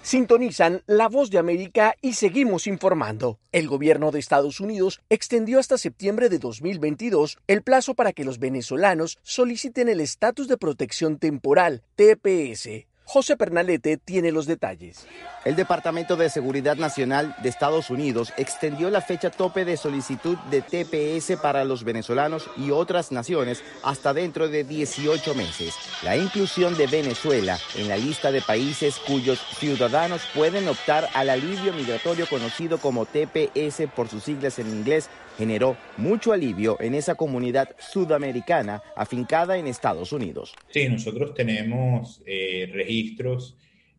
Sintonizan 0.00 0.82
La 0.86 1.08
Voz 1.08 1.30
de 1.30 1.38
América 1.38 1.96
y 2.00 2.12
seguimos 2.12 2.66
informando. 2.66 3.38
El 3.52 3.68
gobierno 3.68 4.10
de 4.10 4.18
Estados 4.18 4.60
Unidos 4.60 5.00
extendió 5.08 5.58
hasta 5.58 5.76
septiembre 5.76 6.28
de 6.28 6.38
2022 6.38 7.38
el 7.46 7.62
plazo 7.62 7.94
para 7.94 8.12
que 8.12 8.24
los 8.24 8.38
venezolanos 8.38 9.18
soliciten 9.22 9.88
el 9.88 10.00
estatus 10.00 10.46
de 10.46 10.58
protección 10.58 11.18
temporal, 11.18 11.82
TPS, 11.96 12.86
José 13.06 13.36
Pernalete 13.36 13.98
tiene 13.98 14.32
los 14.32 14.46
detalles. 14.46 15.06
El 15.44 15.56
Departamento 15.56 16.16
de 16.16 16.30
Seguridad 16.30 16.76
Nacional 16.76 17.36
de 17.42 17.50
Estados 17.50 17.90
Unidos 17.90 18.32
extendió 18.38 18.88
la 18.88 19.02
fecha 19.02 19.30
tope 19.30 19.66
de 19.66 19.76
solicitud 19.76 20.38
de 20.50 20.62
TPS 20.62 21.38
para 21.38 21.64
los 21.64 21.84
venezolanos 21.84 22.48
y 22.56 22.70
otras 22.70 23.12
naciones 23.12 23.62
hasta 23.82 24.14
dentro 24.14 24.48
de 24.48 24.64
18 24.64 25.34
meses. 25.34 25.74
La 26.02 26.16
inclusión 26.16 26.76
de 26.78 26.86
Venezuela 26.86 27.58
en 27.76 27.88
la 27.88 27.98
lista 27.98 28.32
de 28.32 28.40
países 28.40 28.96
cuyos 29.06 29.38
ciudadanos 29.58 30.22
pueden 30.34 30.66
optar 30.66 31.08
al 31.12 31.28
alivio 31.28 31.74
migratorio 31.74 32.26
conocido 32.26 32.78
como 32.78 33.04
TPS 33.04 33.82
por 33.94 34.08
sus 34.08 34.24
siglas 34.24 34.58
en 34.58 34.68
inglés 34.68 35.10
generó 35.36 35.76
mucho 35.96 36.32
alivio 36.32 36.76
en 36.80 36.94
esa 36.94 37.16
comunidad 37.16 37.74
sudamericana 37.78 38.82
afincada 38.96 39.58
en 39.58 39.66
Estados 39.66 40.12
Unidos. 40.12 40.54
Sí, 40.70 40.88
nosotros 40.88 41.34
tenemos 41.34 42.22
eh, 42.24 42.70
registros 42.72 42.93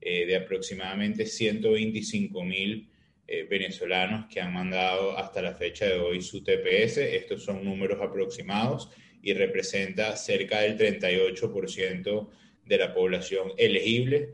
eh, 0.02 0.25
de 0.25 0.36
aproximadamente 0.36 1.25
125 1.25 2.44
mil 2.44 2.88
eh, 3.28 3.48
venezolanos 3.50 4.28
que 4.28 4.40
han 4.40 4.54
mandado 4.54 5.18
hasta 5.18 5.42
la 5.42 5.54
fecha 5.54 5.86
de 5.86 6.00
hoy 6.00 6.22
su 6.22 6.44
TPS. 6.44 6.98
Estos 6.98 7.44
son 7.44 7.64
números 7.64 8.00
aproximados 8.02 8.90
y 9.22 9.34
representa 9.34 10.16
cerca 10.16 10.62
del 10.62 10.78
38% 10.78 12.30
de 12.66 12.78
la 12.78 12.94
población 12.94 13.52
elegible 13.58 14.34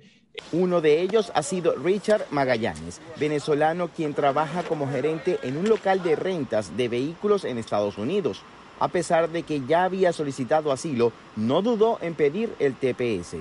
uno 0.51 0.81
de 0.81 1.01
ellos 1.01 1.31
ha 1.35 1.43
sido 1.43 1.75
Richard 1.75 2.25
Magallanes, 2.31 3.01
venezolano 3.17 3.89
quien 3.89 4.13
trabaja 4.13 4.63
como 4.63 4.89
gerente 4.89 5.39
en 5.43 5.57
un 5.57 5.67
local 5.67 6.03
de 6.03 6.15
rentas 6.15 6.75
de 6.77 6.87
vehículos 6.87 7.45
en 7.45 7.57
Estados 7.57 7.97
Unidos. 7.97 8.41
A 8.79 8.87
pesar 8.87 9.29
de 9.29 9.43
que 9.43 9.61
ya 9.67 9.83
había 9.83 10.11
solicitado 10.11 10.71
asilo, 10.71 11.11
no 11.35 11.61
dudó 11.61 11.99
en 12.01 12.15
pedir 12.15 12.53
el 12.59 12.75
TPS. 12.75 13.35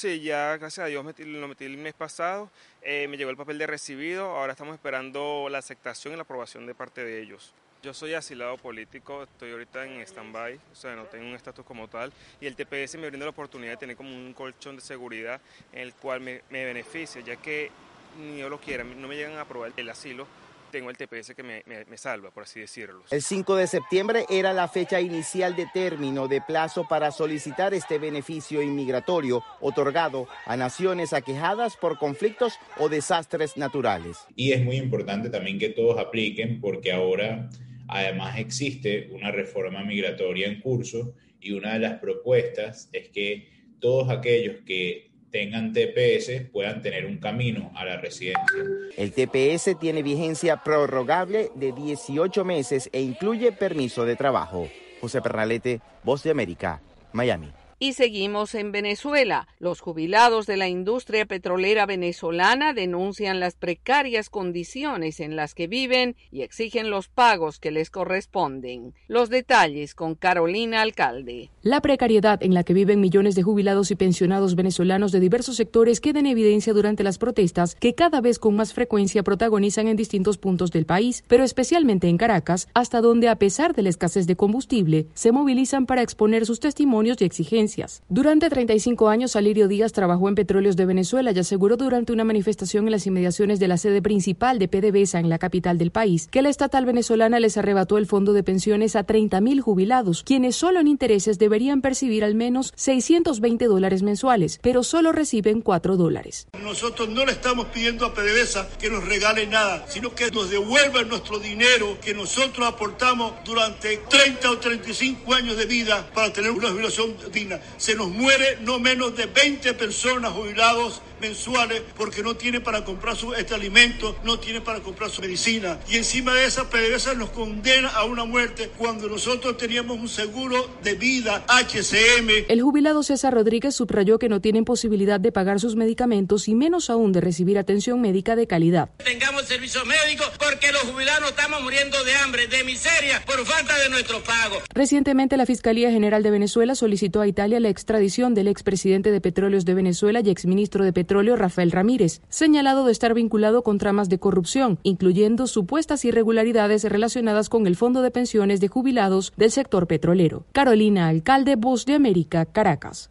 Sí, 0.00 0.22
ya 0.22 0.56
gracias 0.56 0.86
a 0.86 0.88
Dios 0.88 1.04
lo 1.04 1.46
metí 1.46 1.64
el 1.66 1.76
mes 1.76 1.92
pasado, 1.92 2.48
eh, 2.80 3.06
me 3.06 3.18
llegó 3.18 3.28
el 3.28 3.36
papel 3.36 3.58
de 3.58 3.66
recibido, 3.66 4.30
ahora 4.30 4.52
estamos 4.52 4.72
esperando 4.72 5.48
la 5.50 5.58
aceptación 5.58 6.14
y 6.14 6.16
la 6.16 6.22
aprobación 6.22 6.64
de 6.64 6.74
parte 6.74 7.04
de 7.04 7.20
ellos. 7.20 7.52
Yo 7.82 7.92
soy 7.92 8.14
asilado 8.14 8.56
político, 8.56 9.24
estoy 9.24 9.52
ahorita 9.52 9.84
en 9.84 10.00
stand-by, 10.00 10.58
o 10.72 10.74
sea, 10.74 10.96
no 10.96 11.04
tengo 11.04 11.26
un 11.26 11.34
estatus 11.34 11.66
como 11.66 11.86
tal, 11.86 12.14
y 12.40 12.46
el 12.46 12.56
TPS 12.56 12.94
me 12.96 13.08
brinda 13.08 13.26
la 13.26 13.32
oportunidad 13.32 13.72
de 13.72 13.76
tener 13.76 13.94
como 13.94 14.08
un 14.08 14.32
colchón 14.32 14.76
de 14.76 14.80
seguridad 14.80 15.38
en 15.70 15.80
el 15.80 15.92
cual 15.92 16.22
me, 16.22 16.40
beneficia, 16.48 17.20
ya 17.20 17.36
que 17.36 17.70
ni 18.18 18.38
yo 18.38 18.48
lo 18.48 18.58
quiera, 18.58 18.84
no 18.84 19.06
me 19.06 19.16
llegan 19.16 19.36
a 19.36 19.42
aprobar 19.42 19.70
el 19.76 19.90
asilo, 19.90 20.26
tengo 20.70 20.90
el 20.90 20.96
TPS 20.96 21.34
que 21.34 21.42
me, 21.42 21.62
me, 21.66 21.96
salva, 21.96 22.30
por 22.30 22.44
así 22.44 22.60
decirlo. 22.60 23.02
El 23.10 23.22
5 23.22 23.56
de 23.56 23.66
septiembre 23.66 24.24
era 24.30 24.52
la 24.52 24.68
fecha 24.68 25.00
inicial 25.00 25.56
de 25.56 25.66
término 25.72 26.28
de 26.28 26.40
plazo 26.40 26.86
para 26.88 27.10
solicitar 27.10 27.74
este 27.74 27.98
beneficio 27.98 28.62
inmigratorio 28.62 29.42
otorgado 29.60 30.28
a 30.46 30.56
naciones 30.56 31.12
aquejadas 31.12 31.76
por 31.76 31.98
conflictos 31.98 32.54
o 32.78 32.88
desastres 32.88 33.56
naturales. 33.56 34.18
Y 34.36 34.52
es 34.52 34.64
muy 34.64 34.76
importante 34.76 35.28
también 35.30 35.58
que 35.58 35.70
todos 35.70 35.98
apliquen 35.98 36.60
porque 36.60 36.92
ahora 36.92 37.48
Además, 37.92 38.38
existe 38.38 39.08
una 39.10 39.32
reforma 39.32 39.82
migratoria 39.82 40.46
en 40.46 40.60
curso 40.60 41.12
y 41.40 41.50
una 41.50 41.72
de 41.72 41.80
las 41.80 41.98
propuestas 41.98 42.88
es 42.92 43.08
que 43.08 43.48
todos 43.80 44.10
aquellos 44.10 44.58
que 44.64 45.09
tengan 45.30 45.72
TPS 45.72 46.50
puedan 46.52 46.82
tener 46.82 47.06
un 47.06 47.18
camino 47.18 47.70
a 47.74 47.84
la 47.84 47.96
residencia. 47.96 48.64
El 48.96 49.12
TPS 49.12 49.78
tiene 49.78 50.02
vigencia 50.02 50.62
prorrogable 50.62 51.50
de 51.54 51.72
18 51.72 52.44
meses 52.44 52.88
e 52.92 53.00
incluye 53.00 53.52
permiso 53.52 54.04
de 54.04 54.16
trabajo. 54.16 54.68
José 55.00 55.22
Pernalete, 55.22 55.80
Voz 56.04 56.22
de 56.22 56.30
América, 56.30 56.80
Miami. 57.12 57.59
Y 57.82 57.94
seguimos 57.94 58.54
en 58.54 58.72
Venezuela. 58.72 59.48
Los 59.58 59.80
jubilados 59.80 60.46
de 60.46 60.58
la 60.58 60.68
industria 60.68 61.24
petrolera 61.24 61.86
venezolana 61.86 62.74
denuncian 62.74 63.40
las 63.40 63.54
precarias 63.54 64.28
condiciones 64.28 65.18
en 65.18 65.34
las 65.34 65.54
que 65.54 65.66
viven 65.66 66.14
y 66.30 66.42
exigen 66.42 66.90
los 66.90 67.08
pagos 67.08 67.58
que 67.58 67.70
les 67.70 67.88
corresponden. 67.88 68.92
Los 69.08 69.30
detalles 69.30 69.94
con 69.94 70.14
Carolina 70.14 70.82
Alcalde. 70.82 71.48
La 71.62 71.80
precariedad 71.80 72.42
en 72.42 72.52
la 72.52 72.64
que 72.64 72.74
viven 72.74 73.00
millones 73.00 73.34
de 73.34 73.44
jubilados 73.44 73.90
y 73.90 73.94
pensionados 73.94 74.56
venezolanos 74.56 75.10
de 75.10 75.20
diversos 75.20 75.56
sectores 75.56 76.02
queda 76.02 76.20
en 76.20 76.26
evidencia 76.26 76.74
durante 76.74 77.02
las 77.02 77.16
protestas 77.16 77.76
que 77.76 77.94
cada 77.94 78.20
vez 78.20 78.38
con 78.38 78.56
más 78.56 78.74
frecuencia 78.74 79.22
protagonizan 79.22 79.88
en 79.88 79.96
distintos 79.96 80.36
puntos 80.36 80.70
del 80.70 80.84
país, 80.84 81.24
pero 81.28 81.44
especialmente 81.44 82.08
en 82.08 82.18
Caracas, 82.18 82.68
hasta 82.74 83.00
donde 83.00 83.30
a 83.30 83.36
pesar 83.36 83.74
de 83.74 83.84
la 83.84 83.88
escasez 83.88 84.26
de 84.26 84.36
combustible, 84.36 85.06
se 85.14 85.32
movilizan 85.32 85.86
para 85.86 86.02
exponer 86.02 86.44
sus 86.44 86.60
testimonios 86.60 87.16
y 87.22 87.24
exigencias 87.24 87.69
durante 88.08 88.48
35 88.48 89.08
años, 89.08 89.36
Alirio 89.36 89.68
Díaz 89.68 89.92
trabajó 89.92 90.28
en 90.28 90.34
Petróleos 90.34 90.76
de 90.76 90.86
Venezuela 90.86 91.32
y 91.32 91.38
aseguró 91.38 91.76
durante 91.76 92.12
una 92.12 92.24
manifestación 92.24 92.86
en 92.86 92.92
las 92.92 93.06
inmediaciones 93.06 93.60
de 93.60 93.68
la 93.68 93.76
sede 93.76 94.02
principal 94.02 94.58
de 94.58 94.68
PDVSA 94.68 95.20
en 95.20 95.28
la 95.28 95.38
capital 95.38 95.78
del 95.78 95.90
país 95.90 96.28
que 96.30 96.42
la 96.42 96.48
estatal 96.48 96.86
venezolana 96.86 97.40
les 97.40 97.56
arrebató 97.56 97.98
el 97.98 98.06
fondo 98.06 98.32
de 98.32 98.42
pensiones 98.42 98.96
a 98.96 99.06
30.000 99.06 99.60
jubilados, 99.60 100.22
quienes 100.24 100.56
solo 100.56 100.80
en 100.80 100.88
intereses 100.88 101.38
deberían 101.38 101.80
percibir 101.80 102.24
al 102.24 102.34
menos 102.34 102.72
620 102.76 103.66
dólares 103.66 104.02
mensuales, 104.02 104.58
pero 104.62 104.82
solo 104.82 105.12
reciben 105.12 105.60
4 105.60 105.96
dólares. 105.96 106.48
Nosotros 106.62 107.08
no 107.08 107.24
le 107.24 107.32
estamos 107.32 107.66
pidiendo 107.66 108.06
a 108.06 108.14
PDVSA 108.14 108.68
que 108.78 108.90
nos 108.90 109.06
regale 109.06 109.46
nada, 109.46 109.84
sino 109.88 110.14
que 110.14 110.30
nos 110.30 110.50
devuelvan 110.50 111.08
nuestro 111.08 111.38
dinero 111.38 111.98
que 112.02 112.14
nosotros 112.14 112.66
aportamos 112.66 113.32
durante 113.44 113.96
30 113.96 114.50
o 114.50 114.58
35 114.58 115.34
años 115.34 115.56
de 115.56 115.66
vida 115.66 116.08
para 116.14 116.32
tener 116.32 116.50
una 116.50 116.70
jubilación 116.70 117.14
digna 117.32 117.59
se 117.76 117.94
nos 117.94 118.08
muere 118.08 118.58
no 118.60 118.78
menos 118.78 119.16
de 119.16 119.26
20 119.26 119.74
personas 119.74 120.32
jubilados 120.32 121.02
mensuales 121.20 121.82
porque 121.96 122.22
no 122.22 122.34
tienen 122.34 122.62
para 122.62 122.84
comprar 122.84 123.16
su, 123.16 123.34
este 123.34 123.54
alimento, 123.54 124.16
no 124.24 124.38
tienen 124.38 124.62
para 124.62 124.80
comprar 124.80 125.10
su 125.10 125.20
medicina. 125.20 125.78
Y 125.88 125.96
encima 125.96 126.34
de 126.34 126.46
esa 126.46 126.68
PDVSA 126.68 127.14
nos 127.14 127.30
condena 127.30 127.88
a 127.88 128.04
una 128.04 128.24
muerte 128.24 128.70
cuando 128.76 129.08
nosotros 129.08 129.56
teníamos 129.56 129.98
un 129.98 130.08
seguro 130.08 130.70
de 130.82 130.94
vida 130.94 131.44
HCM. 131.46 132.46
El 132.48 132.62
jubilado 132.62 133.02
César 133.02 133.34
Rodríguez 133.34 133.74
subrayó 133.74 134.18
que 134.18 134.28
no 134.28 134.40
tienen 134.40 134.64
posibilidad 134.64 135.20
de 135.20 135.32
pagar 135.32 135.60
sus 135.60 135.76
medicamentos 135.76 136.48
y 136.48 136.54
menos 136.54 136.90
aún 136.90 137.12
de 137.12 137.20
recibir 137.20 137.58
atención 137.58 138.00
médica 138.00 138.36
de 138.36 138.46
calidad. 138.46 138.90
Tengamos 139.04 139.44
servicios 139.44 139.84
médicos 139.86 140.30
porque 140.38 140.72
los 140.72 140.82
jubilados 140.82 141.30
estamos 141.30 141.62
muriendo 141.62 142.02
de 142.04 142.14
hambre, 142.16 142.46
de 142.46 142.64
miseria 142.64 143.22
por 143.26 143.44
falta 143.44 143.78
de 143.78 143.90
nuestro 143.90 144.22
pago. 144.22 144.56
Recientemente 144.72 145.36
la 145.36 145.46
Fiscalía 145.46 145.90
General 145.90 146.22
de 146.22 146.30
Venezuela 146.30 146.74
solicitó 146.74 147.20
a 147.20 147.26
Italia 147.26 147.60
la 147.60 147.68
extradición 147.68 148.34
del 148.34 148.48
expresidente 148.48 149.10
de 149.10 149.20
Petróleos 149.20 149.64
de 149.64 149.74
Venezuela 149.74 150.20
y 150.24 150.30
exministro 150.30 150.84
de 150.84 150.92
Petróleo 150.92 151.09
Rafael 151.10 151.72
Ramírez, 151.72 152.22
señalado 152.28 152.86
de 152.86 152.92
estar 152.92 153.14
vinculado 153.14 153.62
con 153.62 153.78
tramas 153.78 154.08
de 154.08 154.18
corrupción, 154.18 154.78
incluyendo 154.84 155.48
supuestas 155.48 156.04
irregularidades 156.04 156.84
relacionadas 156.84 157.48
con 157.48 157.66
el 157.66 157.74
Fondo 157.74 158.00
de 158.00 158.12
Pensiones 158.12 158.60
de 158.60 158.68
Jubilados 158.68 159.32
del 159.36 159.50
sector 159.50 159.88
petrolero. 159.88 160.44
Carolina 160.52 161.08
Alcalde, 161.08 161.56
Voz 161.56 161.84
de 161.84 161.94
América, 161.94 162.46
Caracas. 162.46 163.10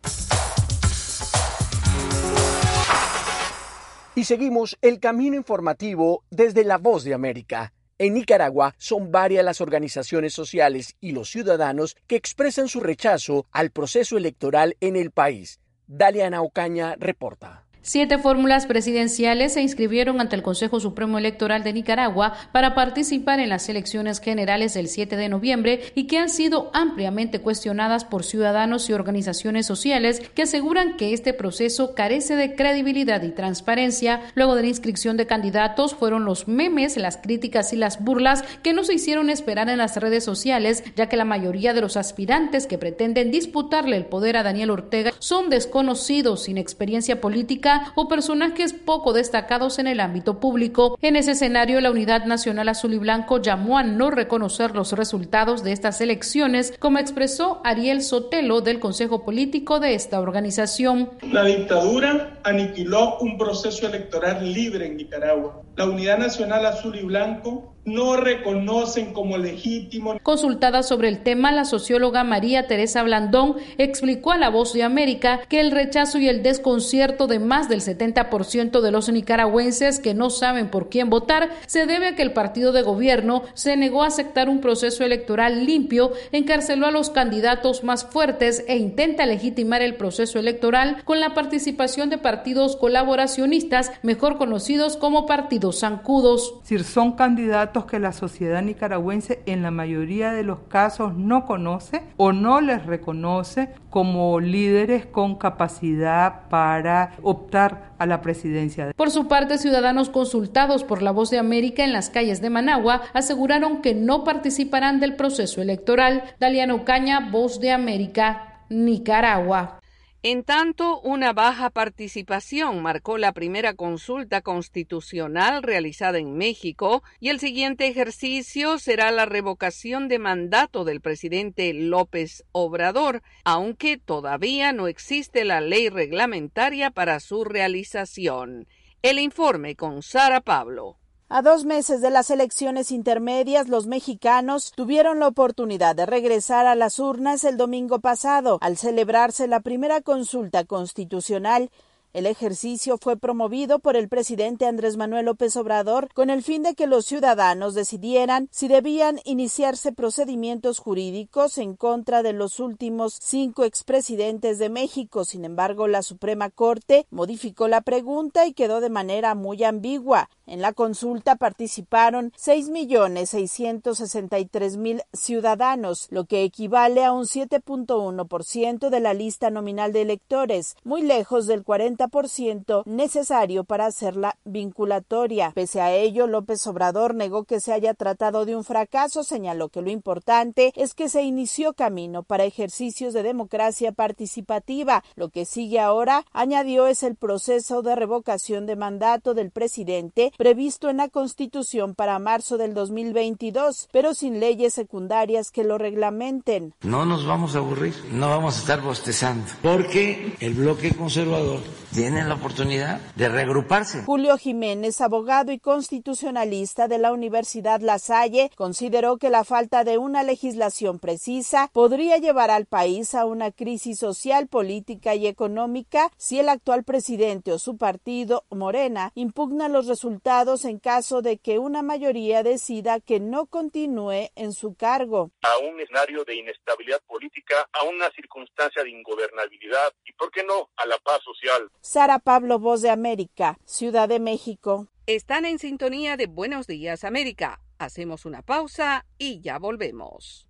Y 4.16 4.24
seguimos 4.24 4.78
el 4.82 5.00
camino 5.00 5.36
informativo 5.36 6.24
desde 6.30 6.64
la 6.64 6.78
Voz 6.78 7.04
de 7.04 7.14
América. 7.14 7.74
En 7.98 8.14
Nicaragua 8.14 8.76
son 8.78 9.12
varias 9.12 9.44
las 9.44 9.60
organizaciones 9.60 10.34
sociales 10.34 10.96
y 11.02 11.12
los 11.12 11.30
ciudadanos 11.30 11.98
que 12.08 12.16
expresan 12.16 12.70
su 12.70 12.80
rechazo 12.80 13.46
al 13.52 13.72
proceso 13.72 14.18
electoral 14.18 14.78
en 14.80 14.96
el 14.96 15.12
país. 15.12 15.60
Dalia 15.86 16.42
Ocaña 16.42 16.96
reporta. 16.98 17.69
Siete 17.82 18.18
fórmulas 18.18 18.66
presidenciales 18.66 19.54
se 19.54 19.62
inscribieron 19.62 20.20
ante 20.20 20.36
el 20.36 20.44
Consejo 20.44 20.82
Supremo 20.82 21.18
Electoral 21.18 21.64
de 21.64 21.72
Nicaragua 21.72 22.34
para 22.52 22.76
participar 22.76 23.40
en 23.40 23.48
las 23.48 23.70
elecciones 23.70 24.20
generales 24.20 24.74
del 24.74 24.90
7 24.90 25.16
de 25.16 25.30
noviembre 25.30 25.82
y 25.96 26.06
que 26.06 26.18
han 26.18 26.30
sido 26.30 26.72
ampliamente 26.74 27.40
cuestionadas 27.40 28.04
por 28.04 28.26
ciudadanos 28.26 28.90
y 28.90 28.94
organizaciones 28.94 29.66
sociales 29.66 30.22
que 30.36 30.42
aseguran 30.42 30.98
que 30.98 31.14
este 31.14 31.34
proceso 31.34 31.96
carece 31.96 32.36
de 32.36 32.54
credibilidad 32.54 33.24
y 33.24 33.32
transparencia. 33.32 34.24
Luego 34.36 34.56
de 34.56 34.64
la 34.64 34.68
inscripción 34.68 35.16
de 35.16 35.26
candidatos 35.26 35.96
fueron 35.96 36.26
los 36.26 36.50
memes, 36.50 36.98
las 36.98 37.16
críticas 37.16 37.72
y 37.72 37.78
las 37.78 38.04
burlas 38.04 38.44
que 38.62 38.74
no 38.74 38.84
se 38.84 38.96
hicieron 38.96 39.30
esperar 39.30 39.70
en 39.70 39.78
las 39.78 39.96
redes 39.96 40.26
sociales, 40.26 40.84
ya 40.98 41.08
que 41.08 41.16
la 41.16 41.26
mayoría 41.26 41.74
de 41.74 41.82
los 41.82 41.96
aspirantes 41.96 42.68
que 42.68 42.78
pretenden 42.78 43.32
disputarle 43.32 43.96
el 43.96 44.06
poder 44.06 44.36
a 44.36 44.44
Daniel 44.44 44.72
Ortega 44.72 45.14
son 45.20 45.50
desconocidos 45.50 46.44
sin 46.44 46.58
experiencia 46.58 47.22
política 47.22 47.69
o 47.96 48.08
personajes 48.08 48.74
poco 48.74 49.14
destacados 49.14 49.80
en 49.80 49.88
el 49.88 50.00
ámbito 50.00 50.40
público. 50.40 50.98
En 51.02 51.16
ese 51.16 51.32
escenario, 51.32 51.82
la 51.82 51.92
Unidad 51.92 52.26
Nacional 52.26 52.70
Azul 52.70 52.94
y 52.94 52.98
Blanco 52.98 53.42
llamó 53.42 53.78
a 53.78 53.84
no 53.84 54.12
reconocer 54.12 54.76
los 54.76 54.94
resultados 54.94 55.64
de 55.64 55.72
estas 55.72 56.02
elecciones, 56.02 56.74
como 56.80 57.00
expresó 57.00 57.62
Ariel 57.64 58.02
Sotelo 58.02 58.62
del 58.62 58.80
Consejo 58.80 59.24
Político 59.26 59.80
de 59.80 59.94
esta 59.94 60.20
organización. 60.20 61.12
La 61.32 61.44
dictadura 61.44 62.40
aniquiló 62.44 63.18
un 63.20 63.38
proceso 63.38 63.88
electoral 63.88 64.54
libre 64.54 64.88
en 64.88 64.98
Nicaragua. 64.98 65.62
La 65.80 65.86
Unidad 65.86 66.18
Nacional 66.18 66.66
Azul 66.66 66.98
y 66.98 67.04
Blanco 67.04 67.74
no 67.86 68.18
reconocen 68.18 69.14
como 69.14 69.38
legítimo. 69.38 70.20
Consultada 70.22 70.84
sobre 70.84 71.08
el 71.08 71.24
tema, 71.24 71.52
la 71.52 71.66
socióloga 71.66 72.24
María 72.24 72.68
Teresa 72.68 73.04
Blandón 73.04 73.56
explicó 73.78 74.32
a 74.32 74.38
La 74.38 74.50
Voz 74.50 74.74
de 74.74 74.84
América 74.84 75.42
que 75.48 75.60
el 75.60 75.72
rechazo 75.72 76.20
y 76.20 76.28
el 76.28 76.44
desconcierto 76.44 77.28
de 77.28 77.40
más 77.40 77.70
del 77.70 77.82
70% 77.82 78.82
de 78.82 78.92
los 78.92 79.10
nicaragüenses 79.10 80.00
que 80.00 80.14
no 80.14 80.30
saben 80.30 80.70
por 80.70 80.90
quién 80.90 81.10
votar 81.10 81.50
se 81.66 81.86
debe 81.86 82.08
a 82.08 82.16
que 82.16 82.22
el 82.22 82.34
partido 82.34 82.72
de 82.72 82.82
gobierno 82.82 83.44
se 83.54 83.76
negó 83.76 84.04
a 84.04 84.08
aceptar 84.08 84.50
un 84.50 84.62
proceso 84.62 85.04
electoral 85.04 85.66
limpio, 85.66 86.12
encarceló 86.32 86.88
a 86.88 86.92
los 86.92 87.10
candidatos 87.10 87.84
más 87.84 88.06
fuertes 88.06 88.64
e 88.68 88.78
intenta 88.78 89.26
legitimar 89.26 89.82
el 89.82 89.96
proceso 89.96 90.38
electoral 90.38 91.04
con 91.06 91.20
la 91.20 91.34
participación 91.34 92.10
de 92.10 92.18
partidos 92.18 92.76
colaboracionistas, 92.76 93.92
mejor 94.04 94.38
conocidos 94.38 94.98
como 94.98 95.26
partidos 95.26 95.69
zancudos. 95.72 96.56
Si 96.64 96.80
son 96.80 97.14
candidatos 97.14 97.86
que 97.86 98.00
la 98.00 98.12
sociedad 98.12 98.62
nicaragüense 98.62 99.42
en 99.46 99.62
la 99.64 99.72
mayoría 99.72 100.32
de 100.32 100.44
los 100.44 100.60
casos 100.68 101.16
no 101.16 101.46
conoce 101.46 102.04
o 102.18 102.32
no 102.32 102.62
les 102.62 102.86
reconoce 102.86 103.70
como 103.90 104.40
líderes 104.40 105.06
con 105.06 105.36
capacidad 105.36 106.48
para 106.50 107.14
optar 107.22 107.92
a 107.98 108.06
la 108.06 108.22
presidencia. 108.22 108.92
Por 108.96 109.12
su 109.12 109.28
parte, 109.28 109.58
ciudadanos 109.58 110.10
consultados 110.10 110.84
por 110.84 111.02
la 111.02 111.12
Voz 111.12 111.30
de 111.30 111.40
América 111.40 111.84
en 111.84 111.94
las 111.94 112.10
calles 112.10 112.42
de 112.42 112.50
Managua 112.50 113.02
aseguraron 113.14 113.82
que 113.82 113.94
no 113.94 114.24
participarán 114.24 115.00
del 115.00 115.16
proceso 115.16 115.62
electoral. 115.62 116.24
Daliano 116.40 116.86
Caña, 116.86 117.30
Voz 117.32 117.60
de 117.60 117.72
América, 117.72 118.62
Nicaragua. 118.70 119.79
En 120.22 120.44
tanto, 120.44 121.00
una 121.00 121.32
baja 121.32 121.70
participación 121.70 122.82
marcó 122.82 123.18
la 123.18 123.32
primera 123.32 123.74
consulta 123.74 124.42
constitucional 124.42 125.64
realizada 125.64 126.18
en 126.18 126.36
México 126.36 127.04
y 127.22 127.30
el 127.30 127.40
siguiente 127.40 127.88
ejercicio 127.88 128.80
será 128.80 129.12
la 129.12 129.26
revocación 129.26 130.10
de 130.10 130.20
mandato 130.20 130.84
del 130.84 131.00
presidente 131.00 131.74
López 131.74 132.44
Obrador, 132.52 133.22
aunque 133.46 133.98
todavía 133.98 134.74
no 134.74 134.90
existe 134.90 135.46
la 135.46 135.62
ley 135.62 135.88
reglamentaria 135.88 136.92
para 136.92 137.22
su 137.22 137.46
realización. 137.46 138.68
El 139.02 139.20
informe 139.20 139.78
con 139.78 140.02
Sara 140.04 140.42
Pablo. 140.42 140.98
A 141.32 141.44
dos 141.44 141.64
meses 141.64 142.02
de 142.02 142.10
las 142.10 142.32
elecciones 142.32 142.90
intermedias, 142.90 143.68
los 143.68 143.86
mexicanos 143.86 144.72
tuvieron 144.76 145.20
la 145.20 145.28
oportunidad 145.28 145.96
de 145.96 146.08
regresar 146.08 146.66
a 146.66 146.74
las 146.74 146.98
urnas 146.98 147.44
el 147.44 147.56
domingo 147.56 148.00
pasado, 148.00 148.58
al 148.62 148.78
celebrarse 148.78 149.48
la 149.48 149.60
primera 149.60 150.02
consulta 150.02 150.66
constitucional 150.66 151.70
el 152.14 152.26
ejercicio 152.26 152.98
fue 152.98 153.18
promovido 153.18 153.78
por 153.80 153.96
el 153.96 154.10
presidente 154.10 154.66
Andrés 154.66 154.98
Manuel 154.98 155.26
López 155.26 155.56
Obrador 155.58 156.12
con 156.14 156.32
el 156.32 156.42
fin 156.42 156.64
de 156.64 156.74
que 156.74 156.88
los 156.88 157.06
ciudadanos 157.06 157.76
decidieran 157.76 158.48
si 158.52 158.68
debían 158.68 159.20
iniciarse 159.26 159.92
procedimientos 159.92 160.80
jurídicos 160.80 161.60
en 161.60 161.76
contra 161.76 162.24
de 162.24 162.34
los 162.34 162.60
últimos 162.60 163.16
cinco 163.22 163.64
expresidentes 163.64 164.58
de 164.58 164.70
México. 164.70 165.24
Sin 165.24 165.46
embargo, 165.46 165.88
la 165.88 166.02
Suprema 166.02 166.50
Corte 166.50 167.06
modificó 167.12 167.68
la 167.68 167.82
pregunta 167.82 168.48
y 168.48 168.54
quedó 168.54 168.82
de 168.82 168.90
manera 168.90 169.36
muy 169.36 169.64
ambigua. 169.64 170.32
En 170.48 170.62
la 170.62 170.74
consulta 170.74 171.36
participaron 171.36 172.32
6.663.000 172.32 175.04
ciudadanos, 175.14 176.08
lo 176.10 176.26
que 176.26 176.42
equivale 176.44 177.06
a 177.06 177.12
un 177.12 177.26
7.1% 177.26 178.90
de 178.90 179.00
la 179.00 179.14
lista 179.14 179.52
nominal 179.52 179.94
de 179.94 180.02
electores, 180.02 180.76
muy 180.84 181.04
lejos 181.04 181.46
del 181.46 181.64
40 181.64 181.99
ciento 182.28 182.84
necesario 182.86 183.64
para 183.64 183.86
hacerla 183.86 184.36
vinculatoria. 184.46 185.52
Pese 185.54 185.82
a 185.82 185.94
ello, 185.94 186.28
López 186.28 186.66
Obrador 186.68 187.16
negó 187.16 187.44
que 187.44 187.60
se 187.60 187.74
haya 187.74 187.94
tratado 187.94 188.46
de 188.46 188.56
un 188.56 188.64
fracaso, 188.64 189.24
señaló 189.24 189.70
que 189.70 189.82
lo 189.82 189.90
importante 189.90 190.72
es 190.76 190.94
que 190.94 191.10
se 191.10 191.24
inició 191.24 191.74
camino 191.74 192.24
para 192.24 192.46
ejercicios 192.46 193.14
de 193.14 193.24
democracia 193.24 193.92
participativa. 193.92 195.04
Lo 195.16 195.30
que 195.30 195.46
sigue 195.46 195.80
ahora, 195.80 196.26
añadió, 196.32 196.88
es 196.88 197.04
el 197.04 197.16
proceso 197.16 197.82
de 197.82 197.96
revocación 197.96 198.66
de 198.66 198.76
mandato 198.76 199.34
del 199.34 199.52
presidente 199.52 200.32
previsto 200.38 200.90
en 200.90 200.98
la 200.98 201.10
Constitución 201.10 201.96
para 201.96 202.20
marzo 202.20 202.58
del 202.58 202.74
2022, 202.74 203.90
pero 203.92 204.14
sin 204.14 204.40
leyes 204.40 204.74
secundarias 204.74 205.52
que 205.52 205.64
lo 205.64 205.78
reglamenten. 205.78 206.74
No 206.82 207.06
nos 207.06 207.26
vamos 207.26 207.56
a 207.56 207.60
aburrir, 207.60 207.94
no 208.12 208.30
vamos 208.30 208.56
a 208.58 208.60
estar 208.60 208.82
bostezando, 208.82 209.46
porque 209.62 210.36
el 210.40 210.54
bloque 210.54 210.94
conservador 210.94 211.60
tienen 211.94 212.30
la 212.30 212.36
oportunidad 212.36 213.00
de 213.16 213.30
reagruparse. 213.30 214.04
Julio 214.04 214.38
Jiménez, 214.38 215.02
abogado 215.02 215.52
y 215.52 215.60
constitucionalista 215.60 216.88
de 216.88 216.98
la 216.98 217.12
Universidad 217.12 217.82
La 217.82 218.00
Salle, 218.00 218.52
consideró 218.56 219.18
que 219.18 219.30
la 219.30 219.44
falta 219.44 219.84
de 219.84 219.98
una 219.98 220.24
legislación 220.24 221.00
precisa 221.00 221.70
podría 221.74 222.18
llevar 222.18 222.52
al 222.52 222.66
país 222.66 223.16
a 223.16 223.26
una 223.26 223.52
crisis 223.52 224.00
social, 224.00 224.48
política 224.48 225.16
y 225.16 225.28
económica 225.28 226.12
si 226.18 226.40
el 226.40 226.50
actual 226.50 226.84
presidente 226.84 227.52
o 227.52 227.60
su 227.60 227.78
partido, 227.78 228.46
Morena, 228.50 229.12
impugna 229.16 229.68
los 229.68 229.88
resultados 229.88 230.66
en 230.66 230.80
caso 230.80 231.22
de 231.22 231.38
que 231.38 231.60
una 231.60 231.82
mayoría 231.82 232.44
decida 232.44 233.00
que 233.00 233.20
no 233.20 233.48
continúe 233.48 234.30
en 234.36 234.54
su 234.54 234.76
cargo. 234.76 235.32
A 235.42 235.58
un 235.60 235.80
escenario 235.80 236.24
de 236.24 236.36
inestabilidad 236.36 237.02
política, 237.08 237.68
a 237.74 237.86
una 237.86 238.10
circunstancia 238.12 238.84
de 238.84 238.90
ingobernabilidad 238.92 239.94
y, 240.06 240.14
¿por 240.14 240.32
qué 240.32 240.44
no?, 240.44 240.70
a 240.78 240.86
la 240.86 240.98
paz 241.00 241.20
social. 241.24 241.70
Sara 241.82 242.20
Pablo, 242.20 242.60
Voz 242.60 242.82
de 242.82 242.90
América, 242.90 243.58
Ciudad 243.64 244.10
de 244.10 244.20
México. 244.20 244.88
Están 245.06 245.46
en 245.46 245.60
sintonía 245.60 246.18
de 246.18 246.28
Buenos 246.28 246.68
Días 246.68 247.06
América. 247.06 247.62
Hacemos 247.78 248.26
una 248.26 248.42
pausa 248.42 249.06
y 249.18 249.40
ya 249.40 249.58
volvemos. 249.60 250.48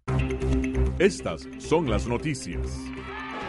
Estas 0.98 1.48
son 1.60 1.90
las 1.90 2.08
noticias. 2.08 2.66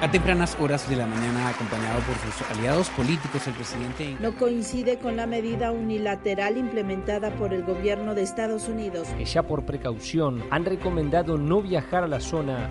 A 0.02 0.10
tempranas 0.10 0.56
horas 0.60 0.88
de 0.88 0.96
la 0.96 1.06
mañana, 1.06 1.48
acompañado 1.48 2.00
por 2.00 2.16
sus 2.16 2.50
aliados 2.50 2.88
políticos, 2.90 3.46
el 3.46 3.54
presidente... 3.54 4.16
No 4.20 4.36
coincide 4.36 4.98
con 4.98 5.16
la 5.16 5.26
medida 5.26 5.72
unilateral 5.72 6.58
implementada 6.58 7.34
por 7.36 7.52
el 7.52 7.64
gobierno 7.64 8.14
de 8.14 8.22
Estados 8.22 8.68
Unidos. 8.68 9.08
Que 9.16 9.24
ya 9.24 9.42
por 9.42 9.64
precaución 9.64 10.44
han 10.50 10.64
recomendado 10.64 11.38
no 11.38 11.60
viajar 11.60 12.04
a 12.04 12.08
la 12.08 12.20
zona 12.20 12.70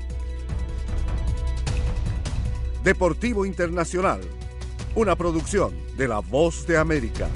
Deportivo 2.83 3.45
Internacional, 3.45 4.21
una 4.95 5.15
producción 5.15 5.75
de 5.97 6.07
La 6.07 6.17
Voz 6.17 6.65
de 6.65 6.77
América. 6.77 7.29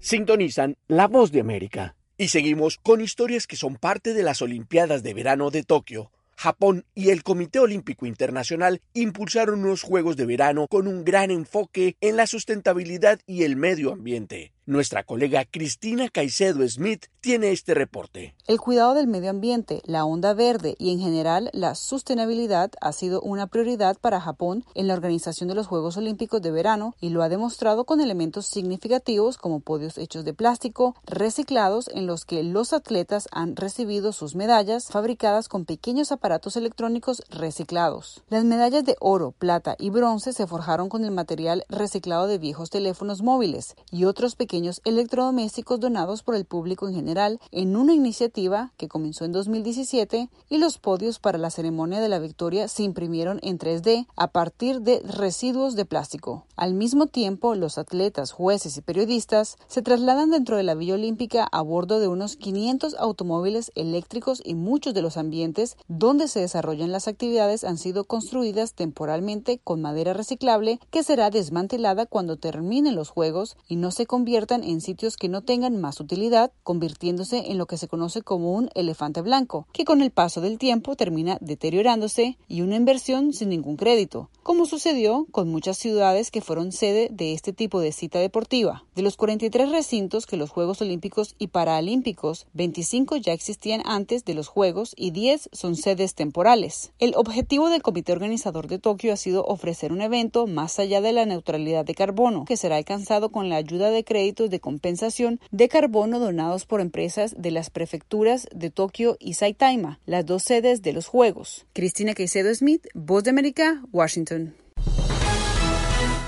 Sintonizan 0.00 0.76
La 0.88 1.06
Voz 1.06 1.30
de 1.30 1.38
América 1.38 1.94
y 2.18 2.26
seguimos 2.26 2.78
con 2.78 3.00
historias 3.00 3.46
que 3.46 3.54
son 3.54 3.76
parte 3.76 4.14
de 4.14 4.24
las 4.24 4.42
Olimpiadas 4.42 5.04
de 5.04 5.14
Verano 5.14 5.50
de 5.50 5.62
Tokio 5.62 6.10
Japón 6.42 6.84
y 6.92 7.10
el 7.10 7.22
Comité 7.22 7.60
Olímpico 7.60 8.04
Internacional 8.04 8.80
impulsaron 8.94 9.64
unos 9.64 9.82
Juegos 9.82 10.16
de 10.16 10.26
Verano 10.26 10.66
con 10.66 10.88
un 10.88 11.04
gran 11.04 11.30
enfoque 11.30 11.96
en 12.00 12.16
la 12.16 12.26
sustentabilidad 12.26 13.20
y 13.28 13.44
el 13.44 13.54
medio 13.54 13.92
ambiente. 13.92 14.52
Nuestra 14.64 15.02
colega 15.02 15.44
Cristina 15.44 16.08
Caicedo 16.08 16.64
Smith 16.68 17.06
tiene 17.20 17.50
este 17.50 17.74
reporte. 17.74 18.36
El 18.46 18.60
cuidado 18.60 18.94
del 18.94 19.08
medio 19.08 19.30
ambiente, 19.30 19.82
la 19.86 20.04
onda 20.04 20.34
verde 20.34 20.76
y 20.78 20.92
en 20.92 21.00
general 21.00 21.50
la 21.52 21.74
sostenibilidad 21.74 22.70
ha 22.80 22.92
sido 22.92 23.20
una 23.22 23.48
prioridad 23.48 23.96
para 24.00 24.20
Japón 24.20 24.64
en 24.76 24.86
la 24.86 24.94
organización 24.94 25.48
de 25.48 25.56
los 25.56 25.66
Juegos 25.66 25.96
Olímpicos 25.96 26.40
de 26.42 26.52
verano 26.52 26.94
y 27.00 27.08
lo 27.08 27.24
ha 27.24 27.28
demostrado 27.28 27.84
con 27.84 28.00
elementos 28.00 28.46
significativos 28.46 29.36
como 29.36 29.58
podios 29.58 29.98
hechos 29.98 30.24
de 30.24 30.32
plástico 30.32 30.94
reciclados 31.06 31.88
en 31.92 32.06
los 32.06 32.24
que 32.24 32.44
los 32.44 32.72
atletas 32.72 33.26
han 33.32 33.56
recibido 33.56 34.12
sus 34.12 34.36
medallas 34.36 34.90
fabricadas 34.90 35.48
con 35.48 35.64
pequeños 35.64 36.12
aparatos 36.12 36.56
electrónicos 36.56 37.24
reciclados. 37.30 38.22
Las 38.30 38.44
medallas 38.44 38.84
de 38.84 38.94
oro, 39.00 39.32
plata 39.32 39.74
y 39.76 39.90
bronce 39.90 40.32
se 40.32 40.46
forjaron 40.46 40.88
con 40.88 41.04
el 41.04 41.10
material 41.10 41.64
reciclado 41.68 42.28
de 42.28 42.38
viejos 42.38 42.70
teléfonos 42.70 43.22
móviles 43.22 43.74
y 43.90 44.04
otros 44.04 44.36
pequeños 44.36 44.51
electrodomésticos 44.84 45.80
donados 45.80 46.22
por 46.22 46.34
el 46.34 46.44
público 46.44 46.88
en 46.88 46.94
general 46.94 47.40
en 47.50 47.76
una 47.76 47.94
iniciativa 47.94 48.72
que 48.76 48.88
comenzó 48.88 49.24
en 49.24 49.32
2017 49.32 50.28
y 50.50 50.58
los 50.58 50.78
podios 50.78 51.18
para 51.18 51.38
la 51.38 51.50
ceremonia 51.50 52.00
de 52.00 52.08
la 52.08 52.18
victoria 52.18 52.68
se 52.68 52.82
imprimieron 52.82 53.40
en 53.42 53.58
3D 53.58 54.06
a 54.16 54.28
partir 54.28 54.82
de 54.82 55.00
residuos 55.00 55.74
de 55.74 55.84
plástico. 55.84 56.44
Al 56.56 56.74
mismo 56.74 57.06
tiempo, 57.06 57.54
los 57.54 57.78
atletas, 57.78 58.32
jueces 58.32 58.76
y 58.76 58.82
periodistas 58.82 59.56
se 59.68 59.82
trasladan 59.82 60.30
dentro 60.30 60.56
de 60.56 60.62
la 60.62 60.74
Villa 60.74 60.94
Olímpica 60.94 61.48
a 61.50 61.62
bordo 61.62 61.98
de 61.98 62.08
unos 62.08 62.36
500 62.36 62.94
automóviles 62.98 63.72
eléctricos 63.74 64.42
y 64.44 64.54
muchos 64.54 64.92
de 64.92 65.02
los 65.02 65.16
ambientes 65.16 65.76
donde 65.88 66.28
se 66.28 66.40
desarrollan 66.40 66.92
las 66.92 67.08
actividades 67.08 67.64
han 67.64 67.78
sido 67.78 68.04
construidas 68.04 68.74
temporalmente 68.74 69.60
con 69.64 69.80
madera 69.80 70.12
reciclable 70.12 70.78
que 70.90 71.02
será 71.02 71.30
desmantelada 71.30 72.06
cuando 72.06 72.36
terminen 72.36 72.94
los 72.94 73.08
juegos 73.08 73.56
y 73.68 73.76
no 73.76 73.90
se 73.90 74.06
en 74.50 74.80
sitios 74.80 75.16
que 75.16 75.28
no 75.28 75.42
tengan 75.42 75.80
más 75.80 76.00
utilidad, 76.00 76.52
convirtiéndose 76.64 77.50
en 77.50 77.58
lo 77.58 77.66
que 77.66 77.76
se 77.76 77.86
conoce 77.86 78.22
como 78.22 78.52
un 78.52 78.70
elefante 78.74 79.22
blanco, 79.22 79.68
que 79.72 79.84
con 79.84 80.02
el 80.02 80.10
paso 80.10 80.40
del 80.40 80.58
tiempo 80.58 80.96
termina 80.96 81.38
deteriorándose 81.40 82.36
y 82.48 82.62
una 82.62 82.76
inversión 82.76 83.32
sin 83.32 83.50
ningún 83.50 83.76
crédito, 83.76 84.30
como 84.42 84.66
sucedió 84.66 85.26
con 85.30 85.48
muchas 85.48 85.78
ciudades 85.78 86.30
que 86.32 86.40
fueron 86.40 86.72
sede 86.72 87.08
de 87.12 87.32
este 87.32 87.52
tipo 87.52 87.80
de 87.80 87.92
cita 87.92 88.18
deportiva. 88.18 88.84
De 88.96 89.02
los 89.02 89.16
43 89.16 89.70
recintos 89.70 90.26
que 90.26 90.36
los 90.36 90.50
Juegos 90.50 90.82
Olímpicos 90.82 91.36
y 91.38 91.46
Paralímpicos, 91.46 92.46
25 92.54 93.16
ya 93.16 93.32
existían 93.32 93.82
antes 93.84 94.24
de 94.24 94.34
los 94.34 94.48
Juegos 94.48 94.94
y 94.96 95.12
10 95.12 95.50
son 95.52 95.76
sedes 95.76 96.14
temporales. 96.14 96.92
El 96.98 97.14
objetivo 97.14 97.68
del 97.68 97.82
comité 97.82 98.12
organizador 98.12 98.66
de 98.66 98.80
Tokio 98.80 99.12
ha 99.12 99.16
sido 99.16 99.44
ofrecer 99.44 99.92
un 99.92 100.02
evento 100.02 100.48
más 100.48 100.80
allá 100.80 101.00
de 101.00 101.12
la 101.12 101.26
neutralidad 101.26 101.84
de 101.84 101.94
carbono, 101.94 102.44
que 102.44 102.56
será 102.56 102.76
alcanzado 102.76 103.30
con 103.30 103.48
la 103.48 103.56
ayuda 103.56 103.90
de 103.90 104.04
de 104.32 104.60
compensación 104.60 105.40
de 105.50 105.68
carbono 105.68 106.18
donados 106.18 106.64
por 106.64 106.80
empresas 106.80 107.34
de 107.36 107.50
las 107.50 107.70
prefecturas 107.70 108.48
de 108.54 108.70
Tokio 108.70 109.16
y 109.20 109.34
Saitama, 109.34 110.00
las 110.06 110.24
dos 110.24 110.42
sedes 110.42 110.82
de 110.82 110.92
los 110.92 111.06
Juegos. 111.06 111.66
Cristina 111.72 112.14
Caicedo 112.14 112.54
Smith, 112.54 112.86
Voz 112.94 113.24
de 113.24 113.30
América, 113.30 113.82
Washington. 113.92 114.54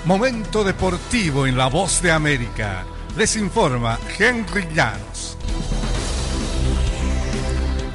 Momento 0.05 0.63
deportivo 0.63 1.47
en 1.47 1.57
la 1.57 1.67
Voz 1.67 2.01
de 2.01 2.11
América. 2.11 2.85
Les 3.17 3.35
informa 3.37 3.99
Henry 4.19 4.67
Llanos. 4.75 5.34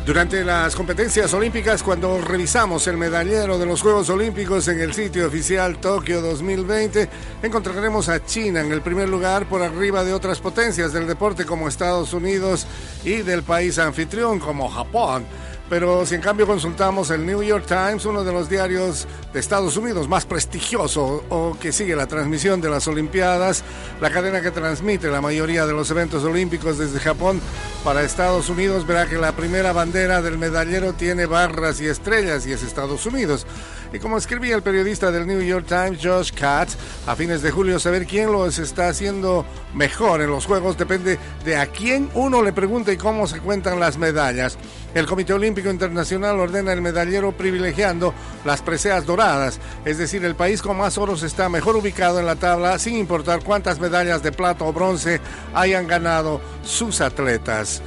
Durante 0.06 0.42
las 0.44 0.74
competencias 0.74 1.32
olímpicas, 1.34 1.82
cuando 1.82 2.20
revisamos 2.22 2.86
el 2.86 2.96
medallero 2.96 3.58
de 3.58 3.66
los 3.66 3.82
Juegos 3.82 4.08
Olímpicos 4.08 4.66
en 4.68 4.80
el 4.80 4.94
sitio 4.94 5.26
oficial 5.26 5.78
Tokio 5.78 6.22
2020, 6.22 7.08
encontraremos 7.42 8.08
a 8.08 8.24
China 8.24 8.62
en 8.62 8.72
el 8.72 8.80
primer 8.80 9.10
lugar 9.10 9.46
por 9.46 9.62
arriba 9.62 10.02
de 10.02 10.14
otras 10.14 10.40
potencias 10.40 10.94
del 10.94 11.06
deporte 11.06 11.44
como 11.44 11.68
Estados 11.68 12.14
Unidos 12.14 12.66
y 13.04 13.16
del 13.18 13.42
país 13.42 13.78
anfitrión 13.78 14.38
como 14.40 14.70
Japón. 14.70 15.26
Pero 15.70 16.04
si 16.04 16.16
en 16.16 16.20
cambio 16.20 16.48
consultamos 16.48 17.10
el 17.10 17.24
New 17.24 17.44
York 17.44 17.64
Times, 17.64 18.04
uno 18.04 18.24
de 18.24 18.32
los 18.32 18.48
diarios 18.48 19.06
de 19.32 19.38
Estados 19.38 19.76
Unidos 19.76 20.08
más 20.08 20.26
prestigioso 20.26 21.24
o 21.28 21.56
que 21.60 21.70
sigue 21.70 21.94
la 21.94 22.08
transmisión 22.08 22.60
de 22.60 22.68
las 22.68 22.88
Olimpiadas, 22.88 23.62
la 24.00 24.10
cadena 24.10 24.40
que 24.40 24.50
transmite 24.50 25.06
la 25.06 25.20
mayoría 25.20 25.66
de 25.66 25.72
los 25.72 25.88
eventos 25.92 26.24
olímpicos 26.24 26.76
desde 26.76 26.98
Japón 26.98 27.40
para 27.84 28.02
Estados 28.02 28.48
Unidos, 28.48 28.84
verá 28.84 29.06
que 29.06 29.16
la 29.16 29.30
primera 29.30 29.72
bandera 29.72 30.20
del 30.20 30.38
medallero 30.38 30.92
tiene 30.94 31.26
barras 31.26 31.80
y 31.80 31.86
estrellas 31.86 32.48
y 32.48 32.52
es 32.52 32.64
Estados 32.64 33.06
Unidos. 33.06 33.46
Y 33.92 34.00
como 34.00 34.18
escribía 34.18 34.56
el 34.56 34.62
periodista 34.62 35.10
del 35.12 35.26
New 35.26 35.40
York 35.40 35.66
Times, 35.68 36.00
Josh 36.02 36.32
Katz, 36.32 36.76
a 37.06 37.14
fines 37.14 37.42
de 37.42 37.50
julio 37.50 37.78
saber 37.78 38.06
quién 38.06 38.30
los 38.32 38.58
está 38.58 38.88
haciendo 38.88 39.44
mejor 39.74 40.20
en 40.20 40.30
los 40.30 40.46
Juegos 40.46 40.76
depende 40.76 41.18
de 41.44 41.56
a 41.56 41.66
quién 41.66 42.10
uno 42.14 42.42
le 42.42 42.52
pregunte 42.52 42.92
y 42.92 42.96
cómo 42.96 43.26
se 43.26 43.38
cuentan 43.38 43.78
las 43.78 43.98
medallas. 43.98 44.58
El 44.92 45.06
Comité 45.06 45.32
Olímpico 45.32 45.70
Internacional 45.70 46.40
ordena 46.40 46.72
el 46.72 46.82
medallero 46.82 47.30
privilegiando 47.30 48.12
las 48.44 48.60
preseas 48.60 49.06
doradas, 49.06 49.60
es 49.84 49.98
decir, 49.98 50.24
el 50.24 50.34
país 50.34 50.62
con 50.62 50.76
más 50.76 50.98
oros 50.98 51.22
está 51.22 51.48
mejor 51.48 51.76
ubicado 51.76 52.18
en 52.18 52.26
la 52.26 52.34
tabla 52.34 52.76
sin 52.78 52.96
importar 52.96 53.44
cuántas 53.44 53.78
medallas 53.78 54.22
de 54.24 54.32
plata 54.32 54.64
o 54.64 54.72
bronce 54.72 55.20
hayan 55.54 55.86
ganado 55.86 56.40
sus 56.64 57.00
atletas. 57.00 57.82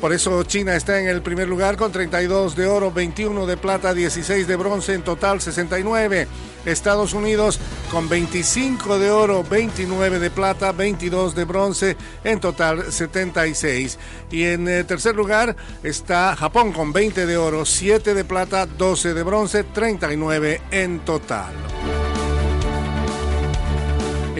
Por 0.00 0.14
eso 0.14 0.42
China 0.44 0.74
está 0.76 0.98
en 0.98 1.08
el 1.08 1.20
primer 1.20 1.46
lugar 1.46 1.76
con 1.76 1.92
32 1.92 2.56
de 2.56 2.66
oro, 2.66 2.90
21 2.90 3.44
de 3.46 3.58
plata, 3.58 3.92
16 3.92 4.46
de 4.46 4.56
bronce, 4.56 4.94
en 4.94 5.02
total 5.02 5.42
69. 5.42 6.26
Estados 6.64 7.12
Unidos 7.12 7.60
con 7.90 8.08
25 8.08 8.98
de 8.98 9.10
oro, 9.10 9.44
29 9.44 10.18
de 10.18 10.30
plata, 10.30 10.72
22 10.72 11.34
de 11.34 11.44
bronce, 11.44 11.96
en 12.24 12.40
total 12.40 12.90
76. 12.90 13.98
Y 14.30 14.44
en 14.44 14.68
eh, 14.68 14.84
tercer 14.84 15.14
lugar 15.14 15.54
está 15.82 16.34
Japón 16.34 16.72
con 16.72 16.94
20 16.94 17.26
de 17.26 17.36
oro, 17.36 17.66
7 17.66 18.14
de 18.14 18.24
plata, 18.24 18.64
12 18.64 19.12
de 19.12 19.22
bronce, 19.22 19.64
39 19.64 20.62
en 20.70 21.00
total. 21.00 21.52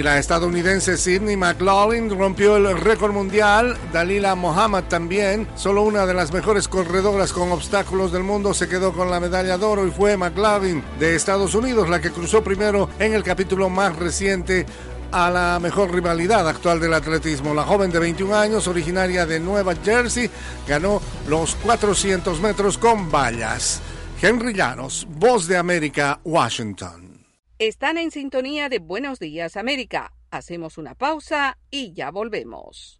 Y 0.00 0.02
la 0.02 0.16
estadounidense 0.16 0.96
Sidney 0.96 1.36
McLaughlin 1.36 2.08
rompió 2.08 2.56
el 2.56 2.74
récord 2.74 3.12
mundial. 3.12 3.76
Dalila 3.92 4.34
Mohammad 4.34 4.84
también. 4.84 5.46
Solo 5.56 5.82
una 5.82 6.06
de 6.06 6.14
las 6.14 6.32
mejores 6.32 6.68
corredoras 6.68 7.34
con 7.34 7.52
obstáculos 7.52 8.10
del 8.10 8.22
mundo 8.22 8.54
se 8.54 8.66
quedó 8.66 8.94
con 8.94 9.10
la 9.10 9.20
medalla 9.20 9.58
de 9.58 9.64
oro 9.66 9.86
y 9.86 9.90
fue 9.90 10.16
McLaughlin 10.16 10.82
de 10.98 11.14
Estados 11.14 11.54
Unidos 11.54 11.90
la 11.90 12.00
que 12.00 12.12
cruzó 12.12 12.42
primero 12.42 12.88
en 12.98 13.12
el 13.12 13.22
capítulo 13.22 13.68
más 13.68 13.94
reciente 13.94 14.64
a 15.12 15.28
la 15.28 15.58
mejor 15.60 15.92
rivalidad 15.92 16.48
actual 16.48 16.80
del 16.80 16.94
atletismo. 16.94 17.52
La 17.52 17.64
joven 17.64 17.90
de 17.90 17.98
21 17.98 18.34
años, 18.34 18.68
originaria 18.68 19.26
de 19.26 19.38
Nueva 19.38 19.74
Jersey, 19.84 20.30
ganó 20.66 21.02
los 21.28 21.56
400 21.56 22.40
metros 22.40 22.78
con 22.78 23.10
vallas. 23.10 23.82
Henry 24.22 24.54
Llanos, 24.54 25.06
Voz 25.10 25.46
de 25.46 25.58
América, 25.58 26.20
Washington. 26.24 27.09
Están 27.60 27.98
en 27.98 28.10
sintonía 28.10 28.70
de 28.70 28.78
Buenos 28.78 29.18
Días 29.18 29.58
América. 29.58 30.14
Hacemos 30.30 30.78
una 30.78 30.94
pausa 30.94 31.58
y 31.70 31.92
ya 31.92 32.10
volvemos. 32.10 32.99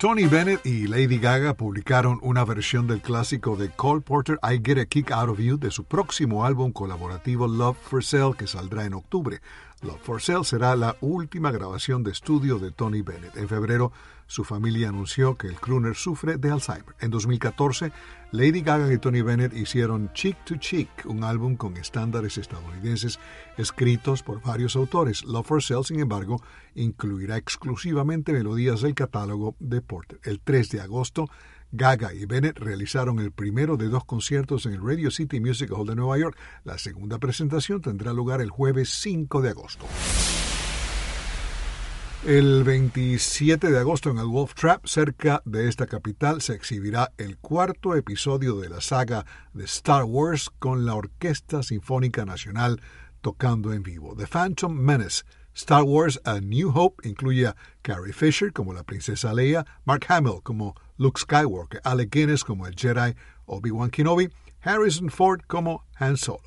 Tony 0.00 0.24
Bennett 0.24 0.64
y 0.64 0.86
Lady 0.86 1.18
Gaga 1.18 1.52
publicaron 1.52 2.20
una 2.22 2.42
versión 2.46 2.86
del 2.86 3.02
clásico 3.02 3.54
de 3.56 3.68
Cole 3.68 4.00
Porter 4.00 4.38
I 4.42 4.58
Get 4.64 4.78
a 4.78 4.86
Kick 4.86 5.12
Out 5.12 5.28
of 5.28 5.38
You 5.40 5.58
de 5.58 5.70
su 5.70 5.84
próximo 5.84 6.46
álbum 6.46 6.72
colaborativo 6.72 7.46
Love 7.46 7.76
for 7.82 8.02
Sale 8.02 8.32
que 8.32 8.46
saldrá 8.46 8.86
en 8.86 8.94
octubre. 8.94 9.42
Love 9.82 10.00
for 10.02 10.20
Sale 10.20 10.44
será 10.44 10.76
la 10.76 10.96
última 11.00 11.50
grabación 11.50 12.02
de 12.02 12.10
estudio 12.10 12.58
de 12.58 12.70
Tony 12.70 13.00
Bennett. 13.00 13.34
En 13.38 13.48
febrero, 13.48 13.92
su 14.26 14.44
familia 14.44 14.90
anunció 14.90 15.38
que 15.38 15.46
el 15.46 15.58
crooner 15.58 15.96
sufre 15.96 16.36
de 16.36 16.50
Alzheimer. 16.50 16.94
En 17.00 17.10
2014, 17.10 17.90
Lady 18.30 18.60
Gaga 18.60 18.92
y 18.92 18.98
Tony 18.98 19.22
Bennett 19.22 19.54
hicieron 19.54 20.12
Cheek 20.12 20.44
to 20.44 20.56
Cheek, 20.56 20.88
un 21.06 21.24
álbum 21.24 21.56
con 21.56 21.78
estándares 21.78 22.36
estadounidenses 22.36 23.18
escritos 23.56 24.22
por 24.22 24.42
varios 24.42 24.76
autores. 24.76 25.24
Love 25.24 25.46
for 25.46 25.62
Sale, 25.62 25.84
sin 25.84 26.00
embargo, 26.00 26.42
incluirá 26.74 27.38
exclusivamente 27.38 28.34
melodías 28.34 28.82
del 28.82 28.94
catálogo 28.94 29.56
de 29.60 29.80
Porter. 29.80 30.20
El 30.24 30.40
3 30.40 30.68
de 30.72 30.80
agosto, 30.82 31.30
Gaga 31.72 32.12
y 32.12 32.26
Bennett 32.26 32.58
realizaron 32.58 33.18
el 33.20 33.32
primero 33.32 33.76
de 33.76 33.88
dos 33.88 34.04
conciertos 34.04 34.66
en 34.66 34.72
el 34.72 34.82
Radio 34.82 35.10
City 35.10 35.40
Music 35.40 35.70
Hall 35.72 35.86
de 35.86 35.94
Nueva 35.94 36.18
York. 36.18 36.36
La 36.64 36.78
segunda 36.78 37.18
presentación 37.18 37.80
tendrá 37.80 38.12
lugar 38.12 38.40
el 38.40 38.50
jueves 38.50 38.90
5 39.00 39.40
de 39.42 39.50
agosto. 39.50 39.86
El 42.26 42.64
27 42.64 43.70
de 43.70 43.78
agosto 43.78 44.10
en 44.10 44.18
el 44.18 44.26
Wolf 44.26 44.52
Trap, 44.54 44.84
cerca 44.86 45.40
de 45.46 45.68
esta 45.68 45.86
capital, 45.86 46.42
se 46.42 46.52
exhibirá 46.52 47.12
el 47.16 47.38
cuarto 47.38 47.94
episodio 47.94 48.56
de 48.56 48.68
la 48.68 48.82
saga 48.82 49.24
de 49.54 49.64
Star 49.64 50.04
Wars 50.04 50.50
con 50.58 50.84
la 50.84 50.96
Orquesta 50.96 51.62
Sinfónica 51.62 52.26
Nacional 52.26 52.82
tocando 53.22 53.72
en 53.72 53.82
vivo. 53.82 54.14
The 54.16 54.26
Phantom 54.26 54.72
Menace 54.72 55.22
Star 55.54 55.82
Wars 55.82 56.20
A 56.24 56.40
New 56.40 56.70
Hope 56.70 57.08
incluye 57.08 57.46
a 57.46 57.56
Carrie 57.82 58.12
Fisher 58.12 58.52
como 58.52 58.72
la 58.72 58.82
princesa 58.82 59.32
Leia, 59.32 59.64
Mark 59.84 60.06
Hamill 60.08 60.40
como 60.42 60.74
Luke 60.96 61.20
Skywalker, 61.20 61.80
Alec 61.84 62.10
Guinness 62.10 62.44
como 62.44 62.66
el 62.66 62.74
Jedi 62.74 63.14
Obi-Wan 63.46 63.90
Kenobi, 63.90 64.28
Harrison 64.62 65.10
Ford 65.10 65.42
como 65.46 65.84
Han 65.96 66.16
Solo. 66.16 66.40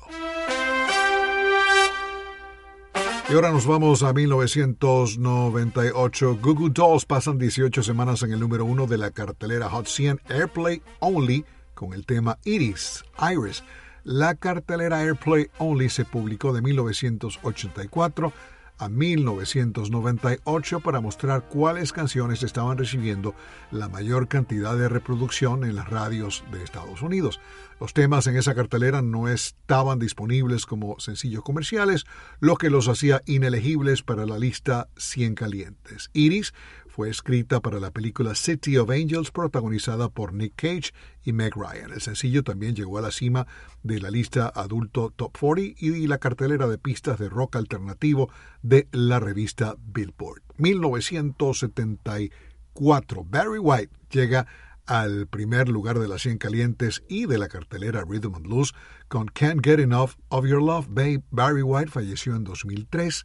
Y 3.28 3.32
ahora 3.32 3.50
nos 3.50 3.66
vamos 3.66 4.02
a 4.02 4.12
1998. 4.12 6.38
Google 6.42 6.70
Dolls 6.70 7.06
pasan 7.06 7.38
18 7.38 7.82
semanas 7.82 8.22
en 8.22 8.32
el 8.32 8.40
número 8.40 8.66
uno 8.66 8.86
de 8.86 8.98
la 8.98 9.12
cartelera 9.12 9.70
Hot 9.70 9.86
100 9.86 10.20
Airplay 10.28 10.82
Only 11.00 11.46
con 11.72 11.94
el 11.94 12.04
tema 12.04 12.38
Iris, 12.44 13.02
Iris. 13.18 13.64
La 14.02 14.34
cartelera 14.34 14.98
Airplay 14.98 15.48
Only 15.56 15.88
se 15.88 16.04
publicó 16.04 16.52
de 16.52 16.60
1984 16.60 18.30
a 18.78 18.88
1998 18.88 20.80
para 20.80 21.00
mostrar 21.00 21.48
cuáles 21.48 21.92
canciones 21.92 22.42
estaban 22.42 22.76
recibiendo 22.78 23.34
la 23.70 23.88
mayor 23.88 24.28
cantidad 24.28 24.76
de 24.76 24.88
reproducción 24.88 25.64
en 25.64 25.76
las 25.76 25.88
radios 25.88 26.44
de 26.50 26.62
Estados 26.62 27.02
Unidos. 27.02 27.40
Los 27.80 27.92
temas 27.92 28.26
en 28.26 28.36
esa 28.36 28.54
cartelera 28.54 29.02
no 29.02 29.28
estaban 29.28 29.98
disponibles 29.98 30.66
como 30.66 30.98
sencillos 31.00 31.42
comerciales, 31.42 32.04
lo 32.40 32.56
que 32.56 32.70
los 32.70 32.88
hacía 32.88 33.22
inelegibles 33.26 34.02
para 34.02 34.26
la 34.26 34.38
lista 34.38 34.88
100 34.96 35.34
calientes. 35.34 36.10
Iris 36.12 36.54
fue 36.94 37.10
escrita 37.10 37.60
para 37.60 37.80
la 37.80 37.90
película 37.90 38.36
City 38.36 38.76
of 38.76 38.88
Angels 38.88 39.32
protagonizada 39.32 40.10
por 40.10 40.32
Nick 40.32 40.52
Cage 40.54 40.92
y 41.24 41.32
Meg 41.32 41.56
Ryan. 41.56 41.90
El 41.90 42.00
sencillo 42.00 42.44
también 42.44 42.76
llegó 42.76 42.98
a 42.98 43.02
la 43.02 43.10
cima 43.10 43.48
de 43.82 43.98
la 43.98 44.12
lista 44.12 44.52
adulto 44.54 45.10
Top 45.10 45.36
40 45.36 45.84
y 45.84 46.06
la 46.06 46.18
cartelera 46.18 46.68
de 46.68 46.78
pistas 46.78 47.18
de 47.18 47.28
rock 47.28 47.56
alternativo 47.56 48.30
de 48.62 48.86
la 48.92 49.18
revista 49.18 49.74
Billboard. 49.84 50.42
1974. 50.58 53.24
Barry 53.24 53.58
White 53.58 53.92
llega 54.10 54.46
al 54.86 55.26
primer 55.26 55.68
lugar 55.68 55.98
de 55.98 56.06
las 56.06 56.22
100 56.22 56.38
calientes 56.38 57.02
y 57.08 57.26
de 57.26 57.38
la 57.38 57.48
cartelera 57.48 58.04
Rhythm 58.08 58.36
and 58.36 58.46
Blues 58.46 58.72
con 59.08 59.26
Can't 59.26 59.64
Get 59.64 59.80
Enough 59.80 60.12
of 60.28 60.46
Your 60.46 60.62
Love. 60.62 60.86
Babe 60.90 61.24
Barry 61.32 61.62
White 61.62 61.90
falleció 61.90 62.36
en 62.36 62.44
2003 62.44 63.24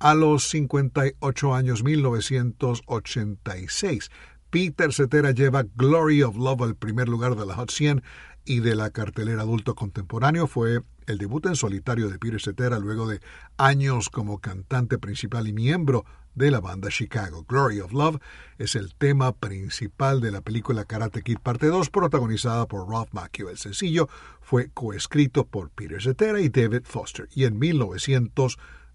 a 0.00 0.14
los 0.14 0.48
58 0.48 1.54
años 1.54 1.84
1986. 1.84 4.10
Peter 4.50 4.92
Cetera 4.92 5.30
lleva 5.30 5.64
Glory 5.76 6.24
of 6.24 6.36
Love 6.36 6.62
al 6.62 6.74
primer 6.74 7.08
lugar 7.08 7.36
de 7.36 7.46
la 7.46 7.54
Hot 7.54 7.70
100 7.70 8.02
y 8.44 8.58
de 8.60 8.74
la 8.74 8.90
cartelera 8.90 9.42
adulto 9.42 9.76
contemporáneo. 9.76 10.48
Fue 10.48 10.80
el 11.06 11.18
debut 11.18 11.44
en 11.46 11.54
solitario 11.54 12.08
de 12.08 12.18
Peter 12.18 12.40
Cetera 12.40 12.78
luego 12.78 13.06
de 13.06 13.20
años 13.58 14.08
como 14.08 14.40
cantante 14.40 14.96
principal 14.98 15.46
y 15.46 15.52
miembro 15.52 16.06
de 16.34 16.50
la 16.50 16.60
banda 16.60 16.88
Chicago. 16.88 17.44
Glory 17.46 17.80
of 17.80 17.92
Love 17.92 18.18
es 18.58 18.76
el 18.76 18.94
tema 18.94 19.32
principal 19.32 20.22
de 20.22 20.32
la 20.32 20.40
película 20.40 20.86
Karate 20.86 21.22
Kid 21.22 21.36
Parte 21.38 21.66
2, 21.66 21.90
protagonizada 21.90 22.66
por 22.66 22.88
Ralph 22.88 23.12
Macchio. 23.12 23.50
El 23.50 23.58
sencillo 23.58 24.08
fue 24.40 24.70
coescrito 24.70 25.46
por 25.46 25.68
Peter 25.70 26.02
Cetera 26.02 26.40
y 26.40 26.48
David 26.48 26.84
Foster. 26.84 27.28
Y 27.34 27.44
en 27.44 27.58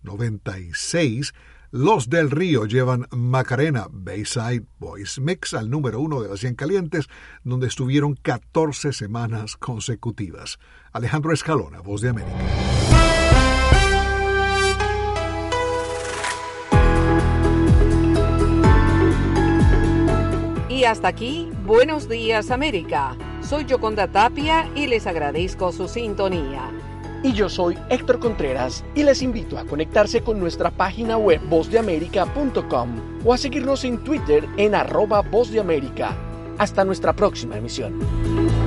1996, 0.06 1.34
Los 1.72 2.10
del 2.10 2.32
Río 2.32 2.66
llevan 2.66 3.08
Macarena 3.12 3.88
Bayside 3.92 4.64
Boys 4.80 5.20
Mix 5.20 5.54
al 5.54 5.70
número 5.70 6.00
uno 6.00 6.22
de 6.22 6.30
las 6.30 6.40
100 6.40 6.56
calientes, 6.56 7.08
donde 7.44 7.68
estuvieron 7.68 8.16
14 8.16 8.94
semanas 8.94 9.58
consecutivas. 9.58 10.58
Alejandro 10.94 11.34
Escalona, 11.34 11.82
Voz 11.82 12.02
de 12.02 12.10
América. 12.10 12.32
Y 20.70 20.84
hasta 20.86 21.08
aquí, 21.10 21.50
Buenos 21.66 22.08
Días 22.08 22.52
América. 22.52 23.18
Soy 23.42 23.66
Yoconda 23.66 24.08
Tapia 24.08 24.70
y 24.76 24.88
les 24.88 25.08
agradezco 25.08 25.72
su 25.72 25.88
sintonía. 25.88 26.72
Y 27.26 27.34
yo 27.34 27.50
soy 27.50 27.76
Héctor 27.90 28.20
Contreras 28.20 28.86
y 28.94 29.02
les 29.02 29.24
invito 29.24 29.58
a 29.58 29.66
conectarse 29.66 30.22
con 30.22 30.40
nuestra 30.40 30.70
página 30.70 31.18
web 31.18 31.42
vozdeamerica.com 31.50 32.90
o 33.26 33.34
a 33.34 33.38
seguirnos 33.40 33.84
en 33.84 33.98
Twitter 34.04 34.48
en 34.58 34.76
arroba 34.76 35.22
Voz 35.24 35.50
de 35.50 35.60
América. 35.60 36.16
Hasta 36.60 36.86
nuestra 36.86 37.14
próxima 37.14 37.58
emisión. 37.58 38.65